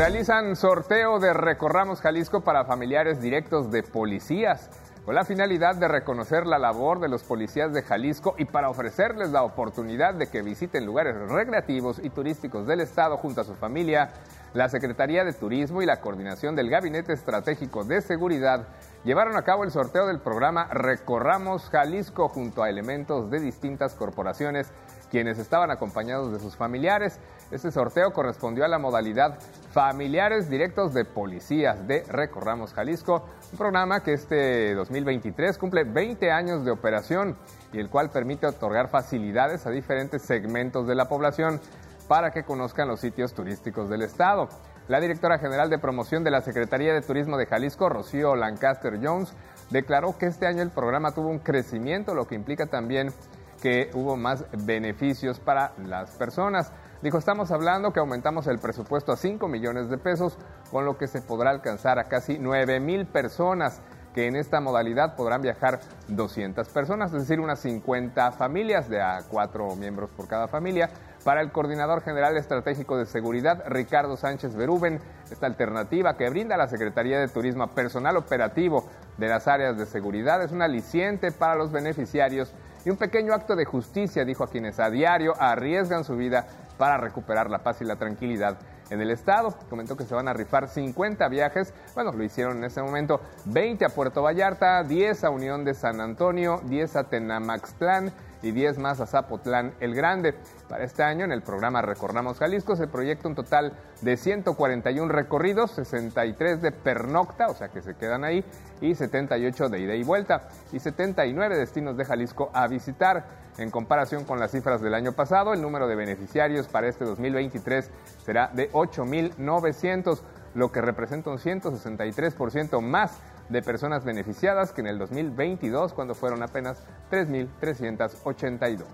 Realizan 0.00 0.56
sorteo 0.56 1.18
de 1.18 1.34
Recorramos 1.34 2.00
Jalisco 2.00 2.40
para 2.40 2.64
familiares 2.64 3.20
directos 3.20 3.70
de 3.70 3.82
policías 3.82 4.70
con 5.04 5.14
la 5.14 5.26
finalidad 5.26 5.76
de 5.76 5.88
reconocer 5.88 6.46
la 6.46 6.58
labor 6.58 7.00
de 7.00 7.10
los 7.10 7.22
policías 7.22 7.74
de 7.74 7.82
Jalisco 7.82 8.34
y 8.38 8.46
para 8.46 8.70
ofrecerles 8.70 9.28
la 9.28 9.42
oportunidad 9.42 10.14
de 10.14 10.28
que 10.28 10.40
visiten 10.40 10.86
lugares 10.86 11.16
recreativos 11.28 12.00
y 12.02 12.08
turísticos 12.08 12.66
del 12.66 12.80
Estado 12.80 13.18
junto 13.18 13.42
a 13.42 13.44
su 13.44 13.54
familia, 13.56 14.08
la 14.54 14.70
Secretaría 14.70 15.22
de 15.22 15.34
Turismo 15.34 15.82
y 15.82 15.86
la 15.86 16.00
coordinación 16.00 16.56
del 16.56 16.70
Gabinete 16.70 17.12
Estratégico 17.12 17.84
de 17.84 18.00
Seguridad 18.00 18.68
llevaron 19.04 19.36
a 19.36 19.42
cabo 19.42 19.64
el 19.64 19.70
sorteo 19.70 20.06
del 20.06 20.20
programa 20.20 20.64
Recorramos 20.72 21.68
Jalisco 21.68 22.30
junto 22.30 22.62
a 22.62 22.70
elementos 22.70 23.30
de 23.30 23.40
distintas 23.40 23.94
corporaciones 23.94 24.72
quienes 25.10 25.38
estaban 25.38 25.70
acompañados 25.70 26.32
de 26.32 26.38
sus 26.38 26.56
familiares. 26.56 27.18
Este 27.50 27.70
sorteo 27.70 28.12
correspondió 28.12 28.64
a 28.64 28.68
la 28.68 28.78
modalidad 28.78 29.38
Familiares 29.72 30.48
Directos 30.48 30.94
de 30.94 31.04
Policías 31.04 31.86
de 31.86 32.04
Recorramos 32.08 32.72
Jalisco, 32.72 33.24
un 33.52 33.58
programa 33.58 34.02
que 34.02 34.12
este 34.12 34.74
2023 34.74 35.58
cumple 35.58 35.84
20 35.84 36.30
años 36.30 36.64
de 36.64 36.70
operación 36.70 37.36
y 37.72 37.78
el 37.78 37.90
cual 37.90 38.10
permite 38.10 38.46
otorgar 38.46 38.88
facilidades 38.88 39.66
a 39.66 39.70
diferentes 39.70 40.22
segmentos 40.22 40.86
de 40.86 40.94
la 40.94 41.08
población 41.08 41.60
para 42.08 42.30
que 42.32 42.44
conozcan 42.44 42.88
los 42.88 43.00
sitios 43.00 43.34
turísticos 43.34 43.88
del 43.88 44.02
Estado. 44.02 44.48
La 44.88 45.00
directora 45.00 45.38
general 45.38 45.70
de 45.70 45.78
promoción 45.78 46.24
de 46.24 46.32
la 46.32 46.40
Secretaría 46.40 46.92
de 46.92 47.02
Turismo 47.02 47.36
de 47.36 47.46
Jalisco, 47.46 47.88
Rocío 47.88 48.34
Lancaster 48.34 48.98
Jones, 49.00 49.32
declaró 49.70 50.18
que 50.18 50.26
este 50.26 50.48
año 50.48 50.62
el 50.62 50.70
programa 50.70 51.12
tuvo 51.12 51.28
un 51.28 51.38
crecimiento, 51.38 52.14
lo 52.14 52.26
que 52.26 52.34
implica 52.34 52.66
también 52.66 53.12
que 53.60 53.90
hubo 53.94 54.16
más 54.16 54.44
beneficios 54.64 55.38
para 55.40 55.72
las 55.84 56.10
personas. 56.12 56.72
Dijo, 57.02 57.18
estamos 57.18 57.50
hablando 57.50 57.92
que 57.92 58.00
aumentamos 58.00 58.46
el 58.46 58.58
presupuesto 58.58 59.12
a 59.12 59.16
5 59.16 59.48
millones 59.48 59.88
de 59.88 59.98
pesos, 59.98 60.36
con 60.70 60.84
lo 60.84 60.98
que 60.98 61.06
se 61.06 61.22
podrá 61.22 61.50
alcanzar 61.50 61.98
a 61.98 62.08
casi 62.08 62.38
9 62.38 62.80
mil 62.80 63.06
personas 63.06 63.80
que 64.14 64.26
en 64.26 64.36
esta 64.36 64.60
modalidad 64.60 65.14
podrán 65.14 65.40
viajar 65.40 65.80
200 66.08 66.68
personas, 66.68 67.12
es 67.12 67.20
decir, 67.20 67.40
unas 67.40 67.60
50 67.60 68.32
familias 68.32 68.88
de 68.88 69.00
a 69.00 69.22
4 69.28 69.76
miembros 69.76 70.10
por 70.10 70.26
cada 70.26 70.48
familia. 70.48 70.90
Para 71.24 71.42
el 71.42 71.52
coordinador 71.52 72.02
general 72.02 72.36
estratégico 72.36 72.96
de 72.96 73.06
seguridad, 73.06 73.62
Ricardo 73.66 74.16
Sánchez 74.16 74.54
Berúben, 74.54 75.00
esta 75.30 75.46
alternativa 75.46 76.16
que 76.16 76.30
brinda 76.30 76.56
la 76.56 76.66
Secretaría 76.66 77.20
de 77.20 77.28
Turismo 77.28 77.68
personal 77.68 78.16
operativo 78.16 78.88
de 79.18 79.28
las 79.28 79.46
áreas 79.46 79.76
de 79.76 79.86
seguridad 79.86 80.42
es 80.42 80.50
un 80.50 80.62
aliciente 80.62 81.30
para 81.30 81.54
los 81.54 81.70
beneficiarios 81.70 82.52
y 82.84 82.90
un 82.90 82.96
pequeño 82.96 83.34
acto 83.34 83.56
de 83.56 83.64
justicia, 83.64 84.24
dijo 84.24 84.44
a 84.44 84.48
quienes 84.48 84.80
a 84.80 84.90
diario 84.90 85.34
arriesgan 85.38 86.04
su 86.04 86.16
vida 86.16 86.46
para 86.78 86.96
recuperar 86.96 87.50
la 87.50 87.58
paz 87.58 87.80
y 87.82 87.84
la 87.84 87.96
tranquilidad 87.96 88.58
en 88.88 89.00
el 89.00 89.10
estado. 89.10 89.54
Comentó 89.68 89.96
que 89.96 90.04
se 90.04 90.14
van 90.14 90.28
a 90.28 90.32
rifar 90.32 90.68
50 90.68 91.28
viajes, 91.28 91.74
bueno, 91.94 92.12
lo 92.12 92.24
hicieron 92.24 92.58
en 92.58 92.64
ese 92.64 92.82
momento, 92.82 93.20
20 93.46 93.84
a 93.84 93.90
Puerto 93.90 94.22
Vallarta, 94.22 94.82
10 94.82 95.24
a 95.24 95.30
Unión 95.30 95.64
de 95.64 95.74
San 95.74 96.00
Antonio, 96.00 96.60
10 96.64 96.96
a 96.96 97.04
Tenamaxtlán 97.04 98.12
y 98.42 98.52
10 98.52 98.78
más 98.78 99.00
a 99.00 99.06
Zapotlán 99.06 99.74
el 99.80 99.94
Grande. 99.94 100.34
Para 100.68 100.84
este 100.84 101.02
año, 101.02 101.24
en 101.24 101.32
el 101.32 101.42
programa 101.42 101.82
Recorramos 101.82 102.38
Jalisco, 102.38 102.76
se 102.76 102.86
proyecta 102.86 103.28
un 103.28 103.34
total 103.34 103.72
de 104.00 104.16
141 104.16 105.10
recorridos, 105.12 105.72
63 105.72 106.62
de 106.62 106.72
pernocta, 106.72 107.48
o 107.48 107.54
sea 107.54 107.68
que 107.68 107.82
se 107.82 107.94
quedan 107.94 108.24
ahí, 108.24 108.44
y 108.80 108.94
78 108.94 109.68
de 109.68 109.80
ida 109.80 109.94
y 109.94 110.04
vuelta, 110.04 110.48
y 110.72 110.78
79 110.78 111.56
destinos 111.56 111.96
de 111.96 112.04
Jalisco 112.04 112.50
a 112.52 112.66
visitar. 112.66 113.40
En 113.58 113.70
comparación 113.70 114.24
con 114.24 114.38
las 114.38 114.52
cifras 114.52 114.80
del 114.80 114.94
año 114.94 115.12
pasado, 115.12 115.52
el 115.52 115.60
número 115.60 115.86
de 115.86 115.96
beneficiarios 115.96 116.68
para 116.68 116.88
este 116.88 117.04
2023 117.04 117.90
será 118.24 118.48
de 118.54 118.70
8.900, 118.72 120.20
lo 120.54 120.72
que 120.72 120.80
representa 120.80 121.30
un 121.30 121.38
163% 121.38 122.80
más 122.80 123.18
de 123.50 123.62
personas 123.62 124.04
beneficiadas 124.04 124.72
que 124.72 124.80
en 124.80 124.86
el 124.86 124.98
2022, 124.98 125.92
cuando 125.92 126.14
fueron 126.14 126.42
apenas 126.42 126.82
3.382. 127.10 128.84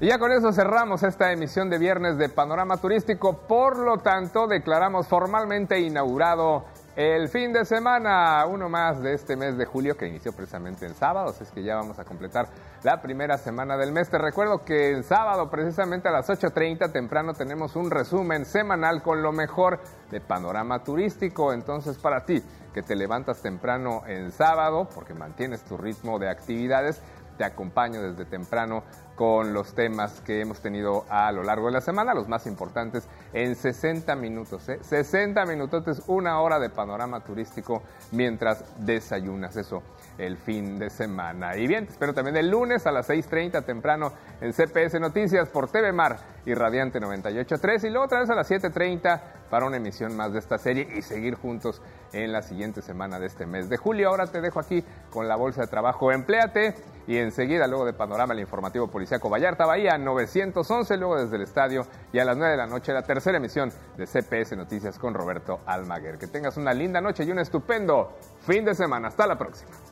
Y 0.00 0.06
ya 0.06 0.18
con 0.18 0.32
eso 0.32 0.52
cerramos 0.52 1.02
esta 1.04 1.30
emisión 1.30 1.70
de 1.70 1.78
viernes 1.78 2.18
de 2.18 2.28
Panorama 2.28 2.76
Turístico. 2.78 3.38
Por 3.46 3.78
lo 3.78 3.98
tanto, 3.98 4.48
declaramos 4.48 5.06
formalmente 5.06 5.78
inaugurado 5.78 6.64
el 6.94 7.28
fin 7.30 7.54
de 7.54 7.64
semana, 7.64 8.44
uno 8.46 8.68
más 8.68 9.00
de 9.00 9.14
este 9.14 9.34
mes 9.34 9.56
de 9.56 9.64
julio 9.64 9.96
que 9.96 10.06
inició 10.06 10.32
precisamente 10.32 10.84
en 10.84 10.94
sábado, 10.94 11.30
así 11.30 11.42
es 11.42 11.50
que 11.50 11.62
ya 11.62 11.76
vamos 11.76 11.98
a 11.98 12.04
completar 12.04 12.48
la 12.82 13.00
primera 13.00 13.38
semana 13.38 13.78
del 13.78 13.92
mes. 13.92 14.10
Te 14.10 14.18
recuerdo 14.18 14.62
que 14.62 14.90
el 14.90 15.02
sábado, 15.02 15.48
precisamente 15.48 16.08
a 16.08 16.12
las 16.12 16.28
8.30 16.28 16.92
temprano, 16.92 17.32
tenemos 17.32 17.76
un 17.76 17.90
resumen 17.90 18.44
semanal 18.44 19.02
con 19.02 19.22
lo 19.22 19.32
mejor 19.32 19.80
de 20.10 20.20
panorama 20.20 20.84
turístico. 20.84 21.54
Entonces, 21.54 21.96
para 21.96 22.26
ti, 22.26 22.42
que 22.74 22.82
te 22.82 22.94
levantas 22.94 23.40
temprano 23.40 24.02
en 24.06 24.30
sábado, 24.30 24.86
porque 24.94 25.14
mantienes 25.14 25.62
tu 25.62 25.78
ritmo 25.78 26.18
de 26.18 26.28
actividades, 26.28 27.00
te 27.38 27.44
acompaño 27.44 28.02
desde 28.02 28.26
temprano 28.26 28.84
con 29.22 29.54
los 29.54 29.72
temas 29.72 30.20
que 30.22 30.40
hemos 30.40 30.58
tenido 30.58 31.04
a 31.08 31.30
lo 31.30 31.44
largo 31.44 31.66
de 31.66 31.74
la 31.74 31.80
semana, 31.80 32.12
los 32.12 32.26
más 32.26 32.44
importantes 32.48 33.06
en 33.32 33.54
60 33.54 34.16
minutos. 34.16 34.68
¿eh? 34.68 34.80
60 34.82 35.46
minutos, 35.46 36.02
una 36.08 36.40
hora 36.40 36.58
de 36.58 36.70
panorama 36.70 37.20
turístico 37.20 37.84
mientras 38.10 38.64
desayunas. 38.84 39.56
Eso 39.56 39.80
el 40.18 40.36
fin 40.36 40.76
de 40.76 40.90
semana. 40.90 41.56
Y 41.56 41.68
bien, 41.68 41.86
te 41.86 41.92
espero 41.92 42.12
también 42.12 42.36
el 42.36 42.50
lunes 42.50 42.84
a 42.84 42.90
las 42.90 43.08
6.30 43.08 43.64
temprano 43.64 44.12
en 44.40 44.52
CPS 44.52 44.98
Noticias 44.98 45.48
por 45.48 45.70
TV 45.70 45.92
Mar 45.92 46.18
y 46.44 46.54
Radiante 46.54 47.00
98.3 47.00 47.84
y 47.84 47.90
luego 47.90 48.06
otra 48.06 48.18
vez 48.18 48.30
a 48.30 48.34
las 48.34 48.50
7.30 48.50 49.20
para 49.52 49.66
una 49.66 49.76
emisión 49.76 50.16
más 50.16 50.32
de 50.32 50.38
esta 50.38 50.56
serie 50.56 50.88
y 50.96 51.02
seguir 51.02 51.34
juntos 51.34 51.82
en 52.14 52.32
la 52.32 52.40
siguiente 52.40 52.80
semana 52.80 53.20
de 53.20 53.26
este 53.26 53.44
mes 53.44 53.68
de 53.68 53.76
julio. 53.76 54.08
Ahora 54.08 54.26
te 54.26 54.40
dejo 54.40 54.58
aquí 54.58 54.82
con 55.10 55.28
la 55.28 55.36
bolsa 55.36 55.60
de 55.60 55.66
trabajo 55.66 56.10
Empléate 56.10 56.74
y 57.06 57.18
enseguida 57.18 57.66
luego 57.66 57.84
de 57.84 57.92
Panorama 57.92 58.32
el 58.32 58.40
informativo 58.40 58.88
policiaco 58.88 59.28
Vallarta 59.28 59.66
Bahía 59.66 59.98
911, 59.98 60.96
luego 60.96 61.20
desde 61.20 61.36
el 61.36 61.42
estadio 61.42 61.86
y 62.14 62.18
a 62.18 62.24
las 62.24 62.38
9 62.38 62.52
de 62.52 62.56
la 62.56 62.66
noche 62.66 62.94
la 62.94 63.02
tercera 63.02 63.36
emisión 63.36 63.70
de 63.98 64.06
CPS 64.06 64.56
Noticias 64.56 64.98
con 64.98 65.12
Roberto 65.12 65.60
Almaguer. 65.66 66.16
Que 66.16 66.28
tengas 66.28 66.56
una 66.56 66.72
linda 66.72 67.02
noche 67.02 67.24
y 67.24 67.30
un 67.30 67.38
estupendo 67.38 68.16
fin 68.46 68.64
de 68.64 68.74
semana. 68.74 69.08
Hasta 69.08 69.26
la 69.26 69.36
próxima. 69.36 69.91